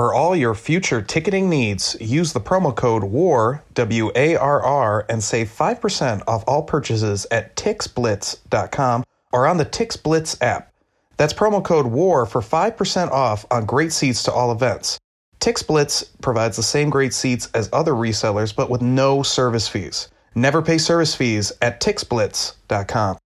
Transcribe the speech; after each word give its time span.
For 0.00 0.14
all 0.14 0.34
your 0.34 0.54
future 0.54 1.02
ticketing 1.02 1.50
needs, 1.50 1.94
use 2.00 2.32
the 2.32 2.40
promo 2.40 2.74
code 2.74 3.04
WAR, 3.04 3.62
W 3.74 4.10
A 4.16 4.34
R 4.34 4.62
R, 4.62 5.04
and 5.10 5.22
save 5.22 5.50
5% 5.50 6.22
off 6.26 6.42
all 6.46 6.62
purchases 6.62 7.26
at 7.30 7.54
tixblitz.com 7.54 9.04
or 9.30 9.46
on 9.46 9.58
the 9.58 9.66
TixBlitz 9.66 10.40
app. 10.40 10.72
That's 11.18 11.34
promo 11.34 11.62
code 11.62 11.84
WAR 11.84 12.24
for 12.24 12.40
5% 12.40 13.10
off 13.10 13.44
on 13.50 13.66
great 13.66 13.92
seats 13.92 14.22
to 14.22 14.32
all 14.32 14.52
events. 14.52 14.98
TixBlitz 15.38 16.08
provides 16.22 16.56
the 16.56 16.62
same 16.62 16.88
great 16.88 17.12
seats 17.12 17.50
as 17.52 17.68
other 17.70 17.92
resellers, 17.92 18.56
but 18.56 18.70
with 18.70 18.80
no 18.80 19.22
service 19.22 19.68
fees. 19.68 20.08
Never 20.34 20.62
pay 20.62 20.78
service 20.78 21.14
fees 21.14 21.52
at 21.60 21.78
tixblitz.com. 21.82 23.18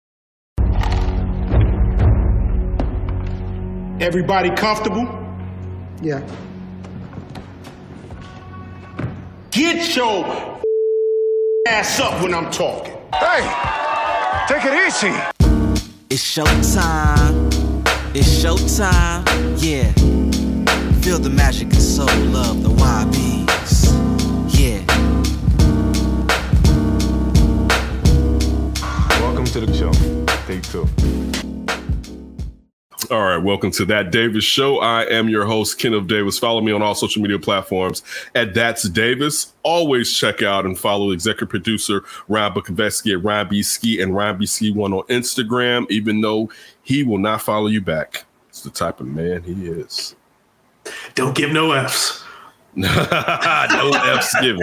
Everybody 4.01 4.51
comfortable? 4.51 5.07
Yeah. 6.03 6.29
Get 9.55 9.95
your 9.95 10.27
ass 11.69 12.01
up 12.01 12.21
when 12.21 12.35
I'm 12.35 12.51
talking. 12.51 12.93
Hey, 13.15 13.47
take 14.49 14.65
it 14.65 14.75
easy. 14.85 15.15
It's 16.11 16.25
showtime. 16.25 17.53
It's 18.17 18.43
showtime. 18.43 19.23
Yeah. 19.63 19.93
Feel 21.03 21.21
the 21.21 21.31
magic 21.31 21.69
and 21.69 21.81
soul 21.81 22.37
of 22.37 22.65
the 22.65 22.69
YBs. 22.69 23.93
Yeah. 24.59 24.85
Welcome 29.21 29.45
to 29.45 29.61
the 29.61 29.73
show. 29.73 29.93
Take 30.49 30.65
two. 30.65 31.14
All 33.11 33.23
right, 33.23 33.37
welcome 33.37 33.71
to 33.73 33.85
that 33.87 34.11
Davis 34.11 34.45
show. 34.45 34.79
I 34.79 35.03
am 35.07 35.29
your 35.29 35.45
host, 35.45 35.79
Kenneth 35.79 36.07
Davis. 36.07 36.39
Follow 36.39 36.61
me 36.61 36.73
on 36.73 36.81
all 36.81 36.95
social 36.95 37.21
media 37.21 37.39
platforms 37.39 38.03
at 38.35 38.55
That's 38.55 38.89
Davis. 38.89 39.53
Always 39.63 40.13
check 40.13 40.43
out 40.43 40.65
and 40.65 40.79
follow 40.79 41.11
executive 41.11 41.51
producer 41.51 42.05
Ryan 42.29 42.53
Bukovetsky 42.53 43.13
at 43.13 43.23
Ryan 43.23 43.49
B. 43.49 43.63
Ski 43.63 44.01
and 44.01 44.15
Ryan 44.15 44.39
B. 44.39 44.47
Ski 44.47 44.71
one 44.71 44.93
on 44.93 45.03
Instagram, 45.09 45.91
even 45.91 46.21
though 46.21 46.49
he 46.83 47.03
will 47.03 47.19
not 47.19 47.43
follow 47.43 47.67
you 47.67 47.81
back. 47.81 48.25
It's 48.49 48.63
the 48.63 48.71
type 48.71 49.01
of 49.01 49.07
man 49.07 49.43
he 49.43 49.67
is. 49.67 50.15
Don't 51.15 51.35
give 51.35 51.53
no 51.53 51.73
F's. 51.73 52.23
no 52.75 52.89
F's 52.89 54.41
given. 54.41 54.63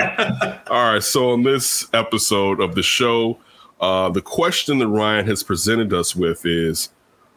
All 0.67 0.93
right, 0.93 1.03
so 1.03 1.31
on 1.31 1.43
this 1.43 1.87
episode 1.93 2.59
of 2.59 2.73
the 2.75 2.83
show, 2.83 3.37
uh, 3.81 4.09
the 4.09 4.21
question 4.21 4.79
that 4.79 4.87
Ryan 4.87 5.27
has 5.27 5.43
presented 5.43 5.93
us 5.93 6.15
with 6.15 6.45
is 6.45 6.89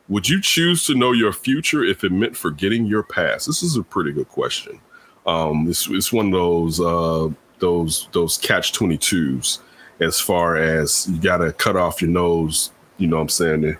would 0.08 0.28
you 0.28 0.40
choose 0.40 0.84
to 0.86 0.94
know 0.94 1.12
your 1.12 1.32
future 1.32 1.84
if 1.84 2.04
it 2.04 2.12
meant 2.12 2.36
forgetting 2.36 2.86
your 2.86 3.02
past? 3.02 3.46
This 3.46 3.62
is 3.62 3.76
a 3.76 3.82
pretty 3.82 4.12
good 4.12 4.28
question. 4.28 4.80
Um, 5.26 5.64
this 5.64 5.88
it's 5.88 6.12
one 6.12 6.26
of 6.26 6.32
those 6.32 6.80
uh, 6.80 7.28
those 7.58 8.08
those 8.12 8.36
catch 8.38 8.72
twenty 8.72 8.98
twos 8.98 9.60
as 10.00 10.20
far 10.20 10.56
as 10.56 11.08
you 11.08 11.18
got 11.20 11.38
to 11.38 11.52
cut 11.52 11.76
off 11.76 12.02
your 12.02 12.10
nose. 12.10 12.70
You 12.98 13.06
know 13.06 13.16
what 13.16 13.22
I'm 13.22 13.28
saying 13.30 13.62
to 13.62 13.76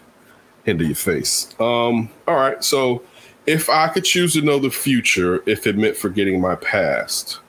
hinder 0.65 0.85
your 0.85 0.95
face. 0.95 1.49
Um, 1.61 2.09
all 2.27 2.37
right, 2.37 2.65
so 2.65 3.03
if 3.47 3.69
I 3.69 3.89
could 3.89 4.05
choose 4.05 4.33
to 4.33 4.43
know 4.43 4.59
the 4.59 4.71
future 4.71 5.43
if 5.47 5.67
it 5.67 5.77
meant 5.77 5.97
forgetting 5.97 6.41
my 6.41 6.55
past, 6.57 7.41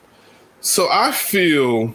so 0.60 0.88
I 0.90 1.12
feel. 1.12 1.94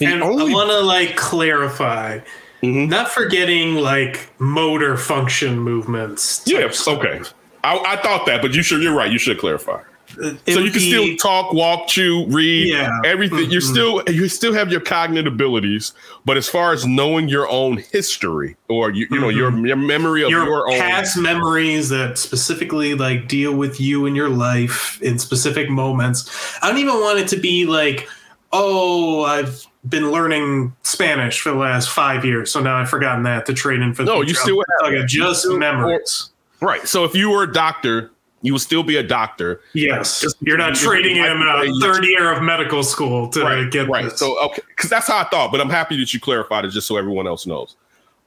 And 0.00 0.22
only- 0.22 0.52
I 0.52 0.54
want 0.54 0.70
to 0.70 0.80
like 0.80 1.16
clarify 1.16 2.20
Mm-hmm. 2.66 2.90
Not 2.90 3.08
forgetting 3.10 3.76
like 3.76 4.30
motor 4.38 4.96
function 4.96 5.58
movements. 5.58 6.42
Yes. 6.46 6.86
Okay. 6.86 7.20
I, 7.64 7.78
I, 7.78 7.96
thought 7.96 8.26
that, 8.26 8.42
but 8.42 8.54
you 8.54 8.62
should. 8.62 8.82
You're 8.82 8.94
right. 8.94 9.10
You 9.10 9.18
should 9.18 9.38
clarify. 9.38 9.82
Uh, 10.22 10.34
so 10.46 10.60
you 10.60 10.70
can 10.70 10.80
be, 10.80 10.90
still 10.90 11.16
talk, 11.16 11.52
walk, 11.52 11.88
chew, 11.88 12.26
read, 12.28 12.68
yeah. 12.68 13.00
everything. 13.04 13.40
Mm-hmm. 13.40 13.50
You 13.50 13.60
still 13.60 14.02
you 14.08 14.28
still 14.28 14.54
have 14.54 14.70
your 14.70 14.80
cognitive 14.80 15.32
abilities, 15.32 15.92
but 16.24 16.36
as 16.36 16.48
far 16.48 16.72
as 16.72 16.86
knowing 16.86 17.28
your 17.28 17.48
own 17.48 17.78
history 17.78 18.56
or 18.68 18.90
you, 18.90 19.00
you 19.00 19.06
mm-hmm. 19.08 19.20
know 19.20 19.28
your, 19.28 19.50
mm-hmm. 19.50 19.66
your 19.66 19.76
memory 19.76 20.22
of 20.22 20.30
your, 20.30 20.44
your 20.44 20.70
own 20.70 20.78
past 20.78 21.18
memories 21.18 21.88
that 21.88 22.18
specifically 22.18 22.94
like 22.94 23.28
deal 23.28 23.54
with 23.54 23.80
you 23.80 24.06
and 24.06 24.16
your 24.16 24.28
life 24.28 25.00
in 25.02 25.18
specific 25.18 25.68
moments. 25.68 26.30
I 26.62 26.68
don't 26.68 26.78
even 26.78 26.94
want 26.94 27.18
it 27.18 27.28
to 27.28 27.36
be 27.36 27.66
like, 27.66 28.08
oh, 28.52 29.24
I've 29.24 29.66
been 29.88 30.10
learning 30.10 30.74
Spanish 30.82 31.40
for 31.40 31.50
the 31.50 31.56
last 31.56 31.90
five 31.90 32.24
years, 32.24 32.50
so 32.50 32.60
now 32.60 32.76
I've 32.76 32.88
forgotten 32.88 33.22
that 33.24 33.46
to 33.46 33.54
train 33.54 33.82
in 33.82 33.94
for. 33.94 34.04
No, 34.04 34.20
you 34.20 34.34
still 34.34 34.62
have 34.82 34.92
like 34.92 35.06
just 35.06 35.46
memories. 35.48 36.30
Right. 36.60 36.86
So 36.88 37.04
if 37.04 37.14
you 37.14 37.30
were 37.30 37.42
a 37.42 37.52
doctor, 37.52 38.10
you 38.42 38.52
will 38.52 38.60
still 38.60 38.82
be 38.82 38.96
a 38.96 39.02
doctor. 39.02 39.60
Yes. 39.74 40.20
Just, 40.20 40.36
You're 40.40 40.58
not 40.58 40.74
trading 40.74 41.16
in 41.16 41.24
a 41.24 41.80
third 41.80 42.04
year 42.04 42.32
of 42.32 42.42
medical 42.42 42.82
school 42.82 43.28
to 43.30 43.42
right, 43.42 43.70
get 43.70 43.88
right. 43.88 44.04
This. 44.04 44.18
So 44.18 44.38
okay, 44.46 44.62
because 44.68 44.88
that's 44.88 45.08
how 45.08 45.18
I 45.18 45.24
thought, 45.24 45.50
but 45.50 45.60
I'm 45.60 45.70
happy 45.70 45.98
that 45.98 46.14
you 46.14 46.20
clarified 46.20 46.64
it 46.64 46.70
just 46.70 46.86
so 46.86 46.96
everyone 46.96 47.26
else 47.26 47.46
knows. 47.46 47.76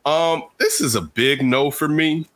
Um, 0.05 0.43
this 0.57 0.81
is 0.81 0.95
a 0.95 1.01
big 1.01 1.43
no 1.43 1.71
for 1.71 1.87
me. 1.87 2.27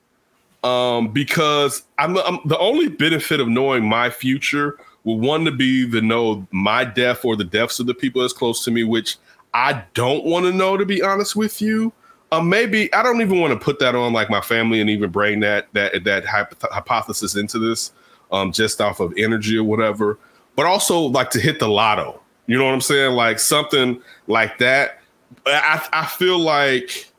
Um, 0.64 1.10
because 1.10 1.84
I'm, 1.98 2.18
I'm 2.20 2.40
the 2.46 2.58
only 2.58 2.88
benefit 2.88 3.42
of 3.42 3.50
knowing 3.50 3.86
my 3.86 4.10
future 4.10 4.80
will 5.04 5.20
want 5.20 5.46
to 5.46 5.52
be 5.52 5.86
the 5.86 6.02
know 6.02 6.48
my 6.52 6.86
death 6.86 7.26
or 7.26 7.36
the 7.36 7.44
deaths 7.44 7.80
of 7.80 7.86
the 7.86 7.94
people 7.94 8.22
that's 8.22 8.34
close 8.34 8.64
to 8.66 8.72
me, 8.72 8.84
which 8.84 9.18
I 9.54 9.84
don't 9.94 10.26
want 10.26 10.46
to 10.46 10.52
know 10.52 10.78
to 10.78 10.86
be 10.86 11.02
honest 11.02 11.36
with 11.36 11.62
you. 11.62 11.94
Um, 12.32 12.50
maybe 12.50 12.92
I 12.94 13.04
don't 13.04 13.22
even 13.22 13.40
want 13.40 13.54
to 13.54 13.64
put 13.64 13.80
that 13.80 13.94
on 13.94 14.12
like 14.12 14.30
my 14.30 14.42
family 14.42 14.82
and 14.82 14.90
even 14.90 15.12
bring 15.12 15.40
that 15.42 15.68
that 15.74 16.04
that 16.04 16.26
hypothesis 16.26 17.36
into 17.36 17.60
this, 17.60 17.92
um, 18.32 18.52
just 18.52 18.82
off 18.82 19.00
of 19.00 19.14
energy 19.18 19.58
or 19.58 19.64
whatever. 19.64 20.18
But 20.56 20.66
also 20.66 21.00
like 21.00 21.30
to 21.32 21.40
hit 21.40 21.60
the 21.60 21.68
lotto. 21.68 22.20
You 22.48 22.58
know 22.58 22.66
what 22.66 22.74
I'm 22.74 22.82
saying? 22.82 23.14
Like 23.14 23.40
something 23.40 24.02
like 24.28 24.58
that. 24.58 25.00
I 25.46 25.88
I 25.94 26.06
feel 26.06 26.40
like. 26.40 27.10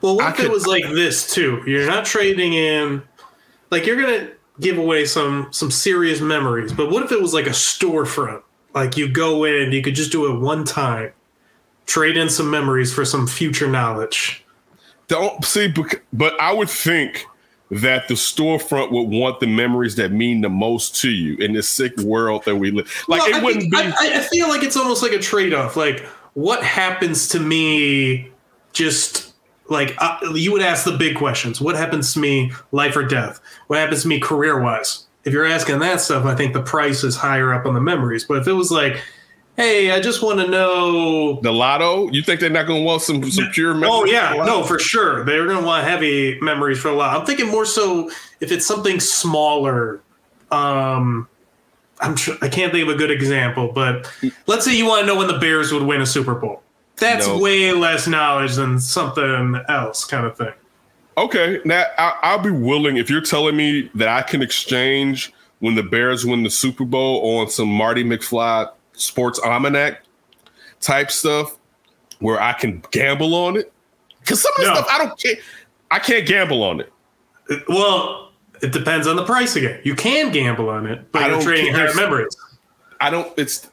Well, 0.00 0.16
what 0.16 0.24
I 0.24 0.30
if 0.30 0.36
could, 0.36 0.46
it 0.46 0.50
was 0.50 0.66
like 0.66 0.84
this 0.84 1.32
too? 1.32 1.62
You're 1.66 1.86
not 1.86 2.04
trading 2.04 2.54
in, 2.54 3.02
like 3.70 3.84
you're 3.84 4.00
gonna 4.00 4.30
give 4.60 4.78
away 4.78 5.04
some 5.04 5.48
some 5.50 5.70
serious 5.70 6.20
memories. 6.20 6.72
But 6.72 6.90
what 6.90 7.02
if 7.02 7.12
it 7.12 7.20
was 7.20 7.34
like 7.34 7.46
a 7.46 7.50
storefront? 7.50 8.42
Like 8.74 8.96
you 8.96 9.08
go 9.08 9.44
in, 9.44 9.72
you 9.72 9.82
could 9.82 9.94
just 9.94 10.12
do 10.12 10.26
it 10.32 10.40
one 10.40 10.64
time, 10.64 11.12
trade 11.86 12.16
in 12.16 12.28
some 12.28 12.50
memories 12.50 12.92
for 12.92 13.04
some 13.04 13.26
future 13.26 13.68
knowledge. 13.68 14.44
Don't 15.08 15.42
see, 15.44 15.72
but 16.12 16.38
I 16.40 16.52
would 16.52 16.68
think 16.68 17.26
that 17.70 18.08
the 18.08 18.14
storefront 18.14 18.90
would 18.90 19.08
want 19.08 19.40
the 19.40 19.46
memories 19.46 19.96
that 19.96 20.12
mean 20.12 20.40
the 20.40 20.48
most 20.48 20.96
to 21.02 21.10
you 21.10 21.36
in 21.36 21.52
this 21.52 21.68
sick 21.68 21.96
world 21.98 22.44
that 22.44 22.56
we 22.56 22.70
live. 22.70 22.90
Like 23.08 23.20
well, 23.20 23.30
it 23.30 23.34
I 23.36 23.42
wouldn't 23.42 23.62
think, 23.62 23.72
be. 23.72 23.78
I, 23.78 24.18
I 24.18 24.20
feel 24.20 24.48
like 24.48 24.62
it's 24.62 24.76
almost 24.76 25.02
like 25.02 25.12
a 25.12 25.18
trade 25.18 25.54
off. 25.54 25.76
Like 25.76 26.00
what 26.34 26.62
happens 26.62 27.28
to 27.28 27.40
me 27.40 28.30
just 28.72 29.27
like 29.68 29.94
uh, 29.98 30.18
you 30.34 30.52
would 30.52 30.62
ask 30.62 30.84
the 30.84 30.96
big 30.96 31.16
questions. 31.16 31.60
What 31.60 31.76
happens 31.76 32.12
to 32.14 32.18
me 32.18 32.52
life 32.72 32.96
or 32.96 33.04
death? 33.04 33.40
What 33.66 33.78
happens 33.78 34.02
to 34.02 34.08
me 34.08 34.20
career 34.20 34.60
wise 34.60 35.06
if 35.28 35.34
you're 35.34 35.44
asking 35.44 35.78
that 35.80 36.00
stuff 36.00 36.24
i 36.24 36.34
think 36.34 36.54
the 36.54 36.62
price 36.62 37.04
is 37.04 37.14
higher 37.16 37.52
up 37.52 37.66
on 37.66 37.74
the 37.74 37.80
memories. 37.80 38.24
But 38.24 38.38
if 38.38 38.48
it 38.48 38.52
was 38.52 38.70
like 38.70 39.00
hey 39.56 39.90
i 39.90 40.00
just 40.00 40.22
want 40.22 40.40
to 40.40 40.48
know 40.48 41.40
the 41.42 41.52
lotto? 41.52 42.10
You 42.10 42.22
think 42.22 42.40
they're 42.40 42.50
not 42.50 42.66
going 42.66 42.80
to 42.80 42.86
want 42.86 43.02
some 43.02 43.30
some 43.30 43.50
pure 43.50 43.74
memories 43.74 43.90
oh 43.92 44.04
yeah. 44.06 44.42
no 44.44 44.64
for 44.64 44.78
sure. 44.78 45.24
They're 45.24 45.46
going 45.46 45.60
to 45.60 45.66
want 45.66 45.86
heavy 45.86 46.40
memories 46.40 46.78
for 46.78 46.88
a 46.88 46.94
lot 46.94 47.18
i'm 47.18 47.26
thinking 47.26 47.48
more 47.48 47.66
so 47.66 48.10
if 48.40 48.50
it's 48.52 48.66
something 48.66 49.00
smaller. 49.00 50.00
Um 50.50 51.28
i'm 52.00 52.14
tr- 52.14 52.38
i 52.40 52.48
can't 52.48 52.72
think 52.72 52.88
of 52.88 52.94
a 52.94 52.96
good 52.96 53.10
example 53.10 53.72
but 53.72 54.10
let's 54.46 54.64
say 54.64 54.76
you 54.76 54.86
want 54.86 55.00
to 55.00 55.06
know 55.06 55.16
when 55.16 55.26
the 55.26 55.38
bears 55.38 55.72
would 55.72 55.82
win 55.82 56.00
a 56.00 56.06
super 56.06 56.34
bowl 56.34 56.62
that's 56.98 57.28
way 57.28 57.72
less 57.72 58.06
knowledge 58.06 58.56
than 58.56 58.80
something 58.80 59.60
else, 59.68 60.04
kind 60.04 60.26
of 60.26 60.36
thing. 60.36 60.52
Okay, 61.16 61.60
now 61.64 61.84
I, 61.98 62.36
will 62.36 62.44
be 62.44 62.50
willing 62.50 62.96
if 62.96 63.10
you're 63.10 63.20
telling 63.20 63.56
me 63.56 63.90
that 63.94 64.08
I 64.08 64.22
can 64.22 64.40
exchange 64.40 65.32
when 65.58 65.74
the 65.74 65.82
Bears 65.82 66.24
win 66.24 66.44
the 66.44 66.50
Super 66.50 66.84
Bowl 66.84 67.38
on 67.38 67.50
some 67.50 67.68
Marty 67.68 68.04
McFly 68.04 68.70
sports 68.92 69.40
almanac 69.40 70.02
type 70.80 71.10
stuff, 71.10 71.56
where 72.20 72.40
I 72.40 72.52
can 72.52 72.84
gamble 72.92 73.34
on 73.34 73.56
it. 73.56 73.72
Because 74.20 74.42
some 74.42 74.52
of 74.58 74.64
the 74.64 74.68
no. 74.68 74.74
stuff 74.74 74.86
I 74.90 74.98
don't 74.98 75.18
care. 75.18 75.36
I 75.90 75.98
can't 75.98 76.26
gamble 76.26 76.62
on 76.62 76.80
it. 76.80 76.92
Well, 77.68 78.30
it 78.62 78.72
depends 78.72 79.06
on 79.06 79.16
the 79.16 79.24
price 79.24 79.56
again. 79.56 79.80
You 79.84 79.94
can 79.94 80.30
gamble 80.30 80.68
on 80.68 80.86
it, 80.86 81.10
but 81.12 81.22
I 81.22 81.28
you're 81.28 81.40
trading 81.40 81.74
higher 81.74 81.94
memories. 81.94 82.36
I 83.00 83.10
don't. 83.10 83.36
It's 83.38 83.68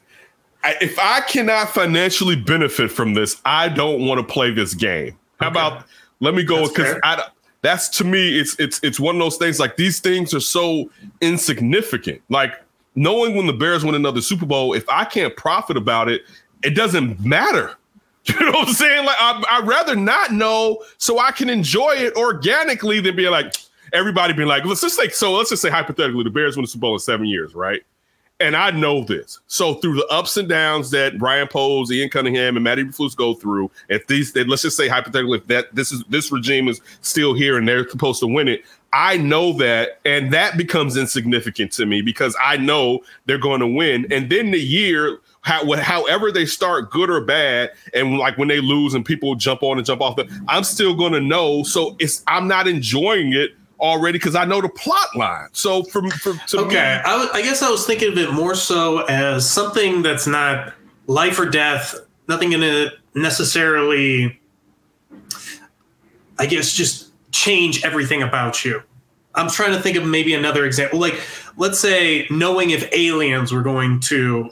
if 0.64 0.98
I 0.98 1.20
cannot 1.20 1.70
financially 1.70 2.36
benefit 2.36 2.90
from 2.90 3.14
this, 3.14 3.40
I 3.44 3.68
don't 3.68 4.06
want 4.06 4.18
to 4.18 4.32
play 4.32 4.50
this 4.50 4.74
game. 4.74 5.16
How 5.40 5.48
okay. 5.48 5.58
about 5.58 5.84
let 6.20 6.34
me 6.34 6.42
go 6.42 6.68
because 6.68 6.96
I 7.02 7.28
that's 7.62 7.88
to 7.98 8.04
me 8.04 8.38
it's 8.38 8.58
it's 8.58 8.80
it's 8.82 9.00
one 9.00 9.16
of 9.16 9.20
those 9.20 9.36
things 9.36 9.58
like 9.58 9.76
these 9.76 10.00
things 10.00 10.32
are 10.34 10.40
so 10.40 10.90
insignificant. 11.20 12.22
Like 12.28 12.54
knowing 12.94 13.36
when 13.36 13.46
the 13.46 13.52
Bears 13.52 13.84
win 13.84 13.94
another 13.94 14.20
Super 14.20 14.46
Bowl, 14.46 14.72
if 14.72 14.88
I 14.88 15.04
can't 15.04 15.36
profit 15.36 15.76
about 15.76 16.08
it, 16.08 16.22
it 16.62 16.70
doesn't 16.70 17.24
matter. 17.24 17.76
You 18.28 18.40
know 18.40 18.58
what 18.58 18.66
I'm 18.66 18.74
saying? 18.74 19.06
Like 19.06 19.16
I, 19.20 19.40
I'd 19.50 19.68
rather 19.68 19.94
not 19.94 20.32
know 20.32 20.82
so 20.98 21.20
I 21.20 21.30
can 21.30 21.48
enjoy 21.48 21.92
it 21.92 22.16
organically 22.16 22.98
than 22.98 23.14
be 23.14 23.28
like 23.28 23.54
everybody 23.92 24.32
being 24.32 24.48
like, 24.48 24.64
let's 24.64 24.80
just 24.80 24.96
say 24.96 25.10
so 25.10 25.32
let's 25.32 25.50
just 25.50 25.62
say 25.62 25.70
hypothetically 25.70 26.24
the 26.24 26.30
Bears 26.30 26.56
win 26.56 26.64
the 26.64 26.68
Super 26.68 26.80
Bowl 26.80 26.94
in 26.94 26.98
seven 26.98 27.26
years, 27.26 27.54
right? 27.54 27.82
And 28.38 28.54
I 28.54 28.70
know 28.70 29.02
this. 29.02 29.40
So 29.46 29.74
through 29.74 29.94
the 29.94 30.06
ups 30.08 30.36
and 30.36 30.46
downs 30.46 30.90
that 30.90 31.18
Ryan 31.18 31.48
Poles, 31.48 31.90
Ian 31.90 32.10
Cunningham, 32.10 32.56
and 32.56 32.64
Matt 32.64 32.76
Eberflus 32.76 33.16
go 33.16 33.32
through, 33.32 33.70
if 33.88 34.06
these, 34.08 34.34
they, 34.34 34.44
let's 34.44 34.60
just 34.60 34.76
say 34.76 34.88
hypothetically, 34.88 35.38
if 35.38 35.46
that 35.46 35.74
this 35.74 35.90
is 35.90 36.04
this 36.10 36.30
regime 36.30 36.68
is 36.68 36.80
still 37.00 37.32
here 37.32 37.56
and 37.56 37.66
they're 37.66 37.88
supposed 37.88 38.20
to 38.20 38.26
win 38.26 38.46
it, 38.46 38.62
I 38.92 39.16
know 39.16 39.52
that, 39.54 40.00
and 40.04 40.32
that 40.34 40.56
becomes 40.56 40.96
insignificant 40.96 41.72
to 41.72 41.86
me 41.86 42.02
because 42.02 42.36
I 42.42 42.58
know 42.58 43.00
they're 43.24 43.38
going 43.38 43.60
to 43.60 43.66
win. 43.66 44.06
And 44.12 44.30
then 44.30 44.50
the 44.50 44.60
year, 44.60 45.18
how, 45.40 45.70
however 45.76 46.30
they 46.30 46.44
start, 46.44 46.90
good 46.90 47.08
or 47.08 47.22
bad, 47.22 47.72
and 47.94 48.18
like 48.18 48.36
when 48.36 48.48
they 48.48 48.60
lose 48.60 48.94
and 48.94 49.04
people 49.04 49.34
jump 49.34 49.62
on 49.62 49.78
and 49.78 49.86
jump 49.86 50.02
off, 50.02 50.18
I'm 50.48 50.64
still 50.64 50.94
going 50.94 51.12
to 51.12 51.20
know. 51.20 51.62
So 51.62 51.96
it's 51.98 52.22
I'm 52.26 52.48
not 52.48 52.68
enjoying 52.68 53.32
it 53.32 53.52
already 53.80 54.18
because 54.18 54.34
I 54.34 54.44
know 54.44 54.60
the 54.60 54.68
plot 54.68 55.14
line. 55.14 55.48
So 55.52 55.82
from, 55.84 56.10
from 56.10 56.40
to 56.48 56.58
Okay, 56.60 56.74
me, 56.74 56.80
I, 56.80 57.12
w- 57.12 57.30
I 57.32 57.42
guess 57.42 57.62
I 57.62 57.70
was 57.70 57.86
thinking 57.86 58.12
of 58.12 58.18
it 58.18 58.32
more 58.32 58.54
so 58.54 59.04
as 59.06 59.48
something 59.48 60.02
that's 60.02 60.26
not 60.26 60.72
life 61.06 61.38
or 61.38 61.46
death, 61.46 61.94
nothing 62.28 62.50
going 62.50 62.62
to 62.62 62.90
necessarily, 63.14 64.40
I 66.38 66.46
guess, 66.46 66.72
just 66.72 67.12
change 67.32 67.84
everything 67.84 68.22
about 68.22 68.64
you. 68.64 68.82
I'm 69.34 69.50
trying 69.50 69.72
to 69.72 69.80
think 69.80 69.96
of 69.96 70.04
maybe 70.06 70.34
another 70.34 70.64
example. 70.64 70.98
Like, 70.98 71.20
let's 71.56 71.78
say 71.78 72.26
knowing 72.30 72.70
if 72.70 72.90
aliens 72.92 73.52
were 73.52 73.62
going 73.62 74.00
to 74.00 74.50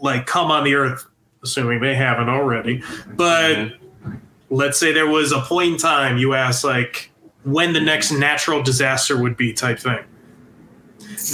like 0.00 0.26
come 0.26 0.50
on 0.50 0.64
the 0.64 0.74
Earth, 0.74 1.06
assuming 1.42 1.80
they 1.80 1.94
haven't 1.94 2.28
already, 2.28 2.82
but 3.16 3.56
mm-hmm. 3.56 4.16
let's 4.50 4.78
say 4.78 4.92
there 4.92 5.08
was 5.08 5.32
a 5.32 5.40
point 5.40 5.72
in 5.72 5.78
time 5.78 6.16
you 6.16 6.34
asked 6.34 6.62
like 6.62 7.10
when 7.44 7.72
the 7.72 7.80
next 7.80 8.10
natural 8.10 8.62
disaster 8.62 9.16
would 9.16 9.36
be 9.36 9.52
type 9.52 9.78
thing 9.78 10.04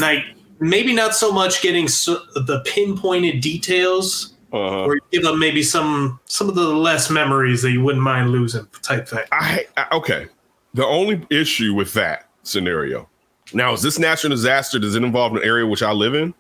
like 0.01 0.25
maybe 0.59 0.93
not 0.93 1.15
so 1.15 1.33
much 1.33 1.63
getting 1.63 1.89
so, 1.89 2.21
the 2.35 2.63
pinpointed 2.67 3.41
details 3.41 4.35
uh, 4.53 4.85
or 4.85 4.99
give 5.13 5.23
them 5.23 5.39
maybe 5.39 5.63
some 5.63 6.19
some 6.25 6.49
of 6.49 6.55
the 6.55 6.69
less 6.69 7.11
memories 7.11 7.63
that 7.63 7.71
you 7.71 7.83
wouldn't 7.83 8.03
mind 8.03 8.31
losing 8.31 8.67
type 8.83 9.07
thing 9.07 9.25
I, 9.33 9.67
I 9.77 9.87
okay. 9.93 10.27
The 10.75 10.87
only 10.87 11.27
issue 11.31 11.75
with 11.75 11.93
that 11.95 12.29
scenario 12.43 13.09
now 13.53 13.73
is 13.73 13.83
this 13.83 13.99
natural 13.99 14.31
disaster. 14.31 14.79
Does 14.79 14.95
it 14.95 15.03
involve 15.03 15.35
an 15.35 15.43
area 15.43 15.67
which 15.67 15.83
I 15.83 15.93
live 15.93 16.15
in? 16.15 16.35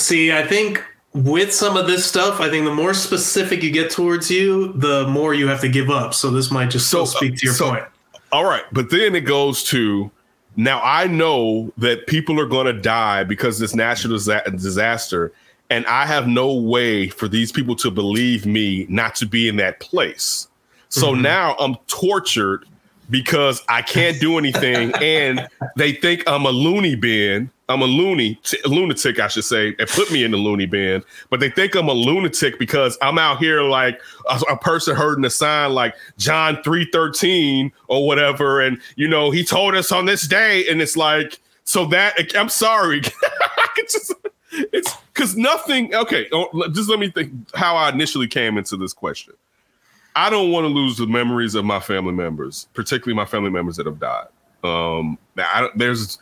see 0.00 0.32
i 0.32 0.46
think 0.46 0.84
with 1.12 1.52
some 1.52 1.76
of 1.76 1.86
this 1.86 2.06
stuff 2.06 2.40
i 2.40 2.48
think 2.48 2.64
the 2.64 2.74
more 2.74 2.94
specific 2.94 3.62
you 3.62 3.70
get 3.70 3.90
towards 3.90 4.30
you 4.30 4.72
the 4.74 5.06
more 5.08 5.34
you 5.34 5.48
have 5.48 5.60
to 5.60 5.68
give 5.68 5.90
up 5.90 6.14
so 6.14 6.30
this 6.30 6.50
might 6.50 6.70
just 6.70 6.88
So, 6.88 7.02
uh, 7.02 7.06
speak 7.06 7.36
to 7.36 7.46
your 7.46 7.54
so- 7.54 7.70
point 7.70 7.84
All 8.32 8.44
right, 8.44 8.62
but 8.70 8.90
then 8.90 9.16
it 9.16 9.22
goes 9.22 9.64
to 9.64 10.10
now 10.56 10.80
I 10.82 11.06
know 11.06 11.72
that 11.78 12.06
people 12.06 12.38
are 12.40 12.46
going 12.46 12.66
to 12.66 12.72
die 12.72 13.24
because 13.24 13.58
this 13.58 13.74
natural 13.74 14.12
disaster, 14.18 15.32
and 15.70 15.86
I 15.86 16.06
have 16.06 16.26
no 16.26 16.52
way 16.52 17.08
for 17.08 17.28
these 17.28 17.52
people 17.52 17.76
to 17.76 17.90
believe 17.90 18.46
me 18.46 18.86
not 18.88 19.14
to 19.16 19.26
be 19.26 19.48
in 19.48 19.56
that 19.56 19.80
place. 19.80 20.48
So 20.88 21.12
mm-hmm. 21.12 21.22
now 21.22 21.56
I'm 21.58 21.76
tortured 21.86 22.66
because 23.08 23.62
I 23.68 23.82
can't 23.82 24.20
do 24.20 24.38
anything, 24.38 24.92
and 25.00 25.48
they 25.76 25.92
think 25.92 26.24
I'm 26.26 26.46
a 26.46 26.50
loony 26.50 26.94
bin. 26.94 27.50
I'm 27.70 27.82
a 27.82 27.86
loony, 27.86 28.34
t- 28.42 28.58
lunatic, 28.64 29.18
I 29.20 29.28
should 29.28 29.44
say, 29.44 29.74
and 29.78 29.88
put 29.88 30.10
me 30.10 30.24
in 30.24 30.32
the 30.32 30.36
loony 30.36 30.66
bin. 30.66 31.02
But 31.30 31.40
they 31.40 31.50
think 31.50 31.74
I'm 31.74 31.88
a 31.88 31.92
lunatic 31.92 32.58
because 32.58 32.98
I'm 33.00 33.18
out 33.18 33.38
here 33.38 33.62
like 33.62 34.00
a, 34.28 34.40
a 34.50 34.56
person 34.56 34.96
heard 34.96 35.24
a 35.24 35.30
sign 35.30 35.72
like 35.72 35.94
John 36.18 36.62
three 36.62 36.88
thirteen 36.92 37.72
or 37.88 38.06
whatever, 38.06 38.60
and 38.60 38.80
you 38.96 39.08
know 39.08 39.30
he 39.30 39.44
told 39.44 39.74
us 39.74 39.92
on 39.92 40.06
this 40.06 40.26
day, 40.26 40.66
and 40.68 40.82
it's 40.82 40.96
like 40.96 41.38
so 41.64 41.86
that 41.86 42.14
I'm 42.36 42.48
sorry, 42.48 43.00
just 43.88 44.12
it's 44.52 44.94
because 45.12 45.36
nothing. 45.36 45.94
Okay, 45.94 46.26
oh, 46.32 46.68
just 46.70 46.88
let 46.88 46.98
me 46.98 47.10
think 47.10 47.32
how 47.54 47.76
I 47.76 47.90
initially 47.90 48.26
came 48.26 48.58
into 48.58 48.76
this 48.76 48.92
question. 48.92 49.34
I 50.16 50.28
don't 50.28 50.50
want 50.50 50.64
to 50.64 50.68
lose 50.68 50.96
the 50.96 51.06
memories 51.06 51.54
of 51.54 51.64
my 51.64 51.78
family 51.78 52.12
members, 52.12 52.66
particularly 52.74 53.14
my 53.14 53.24
family 53.24 53.50
members 53.50 53.76
that 53.76 53.86
have 53.86 54.00
died. 54.00 54.26
Um, 54.64 55.18
I, 55.38 55.68
there's 55.76 56.18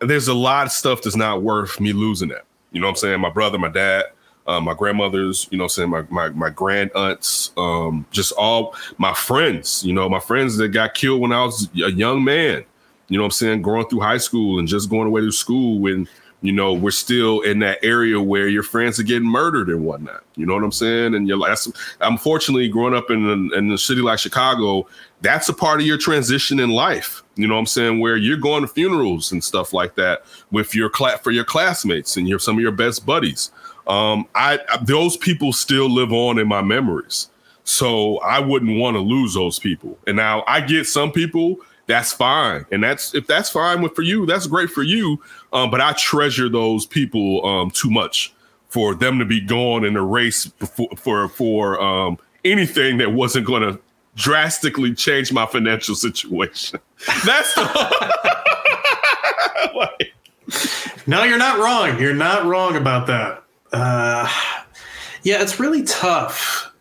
there's 0.00 0.28
a 0.28 0.34
lot 0.34 0.66
of 0.66 0.72
stuff 0.72 1.02
that's 1.02 1.16
not 1.16 1.42
worth 1.42 1.80
me 1.80 1.92
losing 1.92 2.28
that. 2.28 2.44
You 2.72 2.80
know 2.80 2.86
what 2.86 2.92
I'm 2.92 2.96
saying? 2.96 3.20
My 3.20 3.30
brother, 3.30 3.58
my 3.58 3.68
dad, 3.68 4.06
uh, 4.46 4.60
my 4.60 4.74
grandmothers, 4.74 5.48
you 5.50 5.58
know 5.58 5.64
what 5.64 5.78
I'm 5.78 5.90
saying? 5.90 5.90
My 5.90 6.02
my 6.10 6.28
my 6.30 6.50
grand 6.50 6.90
aunts, 6.94 7.52
um, 7.56 8.06
just 8.10 8.32
all 8.32 8.74
my 8.98 9.14
friends, 9.14 9.84
you 9.84 9.92
know, 9.92 10.08
my 10.08 10.20
friends 10.20 10.56
that 10.56 10.68
got 10.68 10.94
killed 10.94 11.20
when 11.20 11.32
I 11.32 11.44
was 11.44 11.68
a 11.74 11.90
young 11.90 12.24
man, 12.24 12.64
you 13.08 13.18
know 13.18 13.24
what 13.24 13.28
I'm 13.28 13.32
saying, 13.32 13.62
going 13.62 13.86
through 13.88 14.00
high 14.00 14.18
school 14.18 14.58
and 14.58 14.66
just 14.66 14.88
going 14.88 15.06
away 15.06 15.20
to 15.20 15.32
school 15.32 15.78
when 15.78 16.08
you 16.42 16.52
know 16.52 16.72
we're 16.72 16.90
still 16.90 17.40
in 17.40 17.58
that 17.58 17.78
area 17.82 18.20
where 18.20 18.48
your 18.48 18.62
friends 18.62 18.98
are 18.98 19.04
getting 19.04 19.28
murdered 19.28 19.68
and 19.68 19.84
whatnot. 19.84 20.24
You 20.36 20.46
know 20.46 20.54
what 20.54 20.64
I'm 20.64 20.72
saying? 20.72 21.14
And 21.14 21.28
you're 21.28 21.36
like, 21.36 21.58
unfortunately, 22.00 22.68
growing 22.68 22.94
up 22.94 23.10
in 23.10 23.52
in 23.54 23.70
a 23.70 23.78
city 23.78 24.00
like 24.00 24.18
Chicago, 24.18 24.86
that's 25.20 25.48
a 25.48 25.54
part 25.54 25.80
of 25.80 25.86
your 25.86 25.98
transition 25.98 26.60
in 26.60 26.70
life. 26.70 27.22
You 27.36 27.46
know 27.46 27.54
what 27.54 27.60
I'm 27.60 27.66
saying? 27.66 28.00
Where 28.00 28.16
you're 28.16 28.36
going 28.36 28.62
to 28.62 28.68
funerals 28.68 29.32
and 29.32 29.42
stuff 29.42 29.72
like 29.72 29.94
that 29.96 30.24
with 30.50 30.74
your 30.74 30.88
class 30.88 31.20
for 31.20 31.30
your 31.30 31.44
classmates 31.44 32.16
and 32.16 32.28
your 32.28 32.38
some 32.38 32.56
of 32.56 32.62
your 32.62 32.72
best 32.72 33.04
buddies. 33.04 33.50
Um, 33.86 34.26
I 34.34 34.58
those 34.82 35.16
people 35.16 35.52
still 35.52 35.90
live 35.90 36.12
on 36.12 36.38
in 36.38 36.48
my 36.48 36.62
memories. 36.62 37.28
So 37.64 38.18
I 38.18 38.40
wouldn't 38.40 38.78
want 38.78 38.96
to 38.96 39.00
lose 39.00 39.34
those 39.34 39.58
people. 39.58 39.98
And 40.06 40.16
now 40.16 40.42
I 40.48 40.60
get 40.60 40.86
some 40.86 41.12
people 41.12 41.56
that's 41.90 42.12
fine, 42.12 42.64
and 42.70 42.82
that's 42.82 43.14
if 43.14 43.26
that's 43.26 43.50
fine 43.50 43.82
with 43.82 43.94
for 43.94 44.02
you, 44.02 44.24
that's 44.26 44.46
great 44.46 44.70
for 44.70 44.82
you. 44.82 45.20
Um, 45.52 45.70
but 45.70 45.80
I 45.80 45.92
treasure 45.92 46.48
those 46.48 46.86
people 46.86 47.44
um, 47.44 47.70
too 47.70 47.90
much 47.90 48.32
for 48.68 48.94
them 48.94 49.18
to 49.18 49.24
be 49.24 49.40
gone 49.40 49.84
in 49.84 49.96
a 49.96 50.04
race 50.04 50.50
for 50.58 50.88
for, 50.96 51.28
for 51.28 51.80
um, 51.80 52.18
anything 52.44 52.98
that 52.98 53.12
wasn't 53.12 53.46
going 53.46 53.62
to 53.62 53.80
drastically 54.14 54.94
change 54.94 55.32
my 55.32 55.46
financial 55.46 55.94
situation. 55.94 56.78
That's 57.24 57.54
the 57.54 57.62
like, 59.74 60.12
No, 61.06 61.24
you're 61.24 61.38
not 61.38 61.58
wrong. 61.58 61.98
You're 62.00 62.14
not 62.14 62.44
wrong 62.44 62.76
about 62.76 63.06
that. 63.08 63.42
Uh, 63.72 64.28
yeah, 65.22 65.42
it's 65.42 65.58
really 65.60 65.82
tough. 65.84 66.72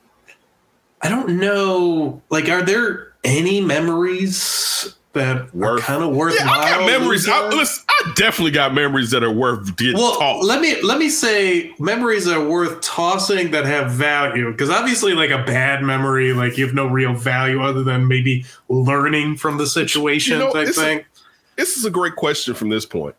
I 1.02 1.10
don't 1.10 1.40
know. 1.40 2.22
Like, 2.30 2.50
are 2.50 2.62
there 2.62 3.14
any 3.24 3.62
memories 3.62 4.96
that 5.14 5.54
Worth- 5.56 5.82
are 5.82 5.84
kind 5.84 6.04
of 6.04 6.16
worthwhile? 6.16 6.46
yeah, 6.46 6.52
I 6.52 6.70
got 6.78 6.86
memories. 6.86 7.28
I, 7.28 7.50
listen, 7.50 7.86
I 7.90 8.14
definitely 8.16 8.52
got 8.52 8.74
memories 8.74 9.12
that 9.12 9.24
are 9.24 9.32
worth 9.32 9.76
getting 9.76 9.96
well, 9.98 10.46
let 10.46 10.62
me 10.62 10.82
let 10.82 11.00
me 11.00 11.10
say 11.10 11.74
memories 11.80 12.26
that 12.26 12.38
are 12.38 12.48
worth 12.48 12.80
tossing 12.82 13.52
that 13.52 13.66
have 13.66 13.92
value 13.92 14.52
because 14.52 14.70
obviously, 14.70 15.14
like 15.14 15.32
a 15.32 15.44
bad 15.44 15.82
memory, 15.84 16.34
like 16.34 16.58
you 16.58 16.66
have 16.66 16.76
no 16.76 16.88
real 16.88 17.14
value 17.14 17.62
other 17.62 17.84
than 17.84 18.08
maybe 18.08 18.46
learning 18.70 19.36
from 19.38 19.58
the 19.58 19.68
situation 19.68 20.34
You 20.34 20.40
know, 20.46 20.54
type 20.54 20.68
this 20.68 20.78
is- 20.78 21.02
this 21.56 21.76
is 21.76 21.84
a 21.84 21.90
great 21.90 22.16
question 22.16 22.54
from 22.54 22.70
this 22.70 22.86
point. 22.86 23.16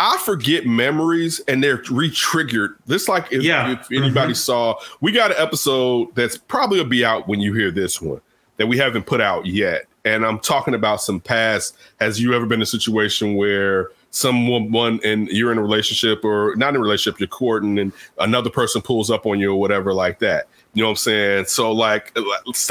I 0.00 0.16
forget 0.24 0.66
memories 0.66 1.40
and 1.46 1.62
they're 1.62 1.82
re-triggered. 1.90 2.74
This 2.86 3.06
like 3.06 3.30
if, 3.32 3.42
Yeah. 3.42 3.72
if 3.72 3.92
anybody 3.92 4.32
mm-hmm. 4.32 4.34
saw, 4.34 4.76
we 5.00 5.12
got 5.12 5.30
an 5.30 5.36
episode 5.38 6.08
that's 6.14 6.36
probably 6.38 6.78
gonna 6.78 6.88
be 6.88 7.04
out 7.04 7.28
when 7.28 7.40
you 7.40 7.52
hear 7.52 7.70
this 7.70 8.00
one 8.00 8.20
that 8.56 8.66
we 8.66 8.78
haven't 8.78 9.04
put 9.04 9.20
out 9.20 9.44
yet. 9.46 9.84
And 10.04 10.24
I'm 10.26 10.38
talking 10.40 10.74
about 10.74 11.00
some 11.00 11.20
past. 11.20 11.76
Has 12.00 12.20
you 12.20 12.34
ever 12.34 12.46
been 12.46 12.58
in 12.58 12.62
a 12.62 12.66
situation 12.66 13.36
where 13.36 13.90
someone 14.10 15.00
and 15.04 15.28
you're 15.28 15.52
in 15.52 15.58
a 15.58 15.62
relationship 15.62 16.24
or 16.24 16.54
not 16.56 16.70
in 16.70 16.76
a 16.76 16.80
relationship, 16.80 17.18
you're 17.18 17.26
courting 17.28 17.78
and 17.78 17.92
another 18.18 18.50
person 18.50 18.82
pulls 18.82 19.10
up 19.10 19.24
on 19.26 19.40
you 19.40 19.50
or 19.50 19.58
whatever 19.58 19.94
like 19.94 20.18
that. 20.18 20.48
You 20.74 20.82
know 20.82 20.88
what 20.88 20.92
I'm 20.92 20.96
saying? 20.96 21.44
So 21.46 21.72
like, 21.72 22.16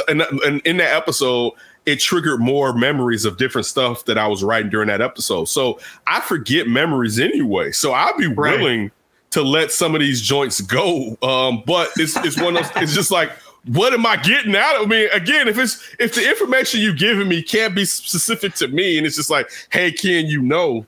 and, 0.08 0.22
and 0.46 0.62
in 0.62 0.78
that 0.78 0.94
episode, 0.96 1.54
it 1.88 2.00
triggered 2.00 2.40
more 2.40 2.74
memories 2.74 3.26
of 3.26 3.38
different 3.38 3.66
stuff 3.66 4.06
that 4.06 4.18
I 4.20 4.28
was 4.28 4.44
writing 4.44 4.70
during 4.70 4.88
that 4.90 5.02
episode. 5.02 5.46
So 5.46 5.80
I 6.06 6.22
forget 6.22 6.68
memories 6.68 7.20
anyway. 7.20 7.72
So 7.72 7.92
I'd 7.94 8.18
be 8.18 8.28
Right. 8.28 8.60
willing 8.60 8.92
to 9.32 9.42
let 9.42 9.72
some 9.72 9.96
of 9.96 10.02
these 10.02 10.22
joints 10.22 10.62
go. 10.62 11.18
Um, 11.24 11.64
but 11.66 11.90
it's 11.98 12.16
it's 12.18 12.40
one 12.40 12.56
of 12.58 12.72
those, 12.74 12.84
it's 12.84 12.94
just 12.94 13.10
like, 13.10 13.32
what 13.66 13.94
am 13.94 14.06
I 14.06 14.18
getting 14.18 14.56
out 14.56 14.78
of 14.78 14.84
I 14.84 14.86
mean? 14.86 15.10
Again, 15.12 15.48
if 15.48 15.58
it's 15.58 15.94
if 16.00 16.16
the 16.16 16.28
information 16.28 16.82
you're 16.82 16.94
giving 16.94 17.28
me 17.28 17.42
can't 17.44 17.76
be 17.76 17.86
specific 17.86 18.56
to 18.56 18.68
me, 18.68 18.98
and 18.98 19.06
it's 19.06 19.16
just 19.16 19.30
like, 19.30 19.50
hey, 19.70 19.92
can 19.92 20.26
you 20.26 20.42
know? 20.42 20.86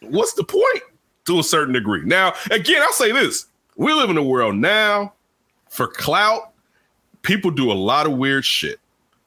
What's 0.00 0.34
the 0.34 0.44
point 0.44 0.82
to 1.26 1.38
a 1.38 1.42
certain 1.42 1.72
degree? 1.72 2.04
Now, 2.04 2.34
again, 2.50 2.82
I'll 2.82 2.92
say 2.92 3.12
this: 3.12 3.46
we 3.76 3.92
live 3.92 4.10
in 4.10 4.16
a 4.16 4.22
world 4.22 4.56
now 4.56 5.12
for 5.68 5.86
clout. 5.86 6.52
People 7.22 7.50
do 7.50 7.70
a 7.72 7.74
lot 7.74 8.06
of 8.06 8.12
weird 8.12 8.44
shit, 8.44 8.78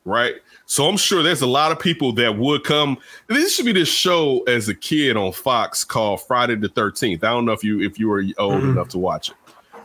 right? 0.06 0.36
So 0.66 0.86
I'm 0.88 0.98
sure 0.98 1.24
there's 1.24 1.42
a 1.42 1.48
lot 1.48 1.72
of 1.72 1.80
people 1.80 2.12
that 2.14 2.38
would 2.38 2.64
come. 2.64 2.98
This 3.28 3.56
should 3.56 3.66
be 3.66 3.72
this 3.72 3.90
show 3.90 4.44
as 4.44 4.70
a 4.70 4.76
kid 4.76 5.18
on 5.18 5.32
Fox 5.32 5.84
called 5.84 6.22
Friday 6.28 6.56
the 6.56 6.70
13th. 6.70 7.24
I 7.24 7.30
don't 7.30 7.46
know 7.46 7.54
if 7.54 7.64
you 7.64 7.82
if 7.82 7.98
you 7.98 8.08
were 8.08 8.24
old 8.38 8.62
Mhm. 8.62 8.74
enough 8.74 8.90
to 8.90 9.00
watch 9.00 9.30
it. 9.30 9.36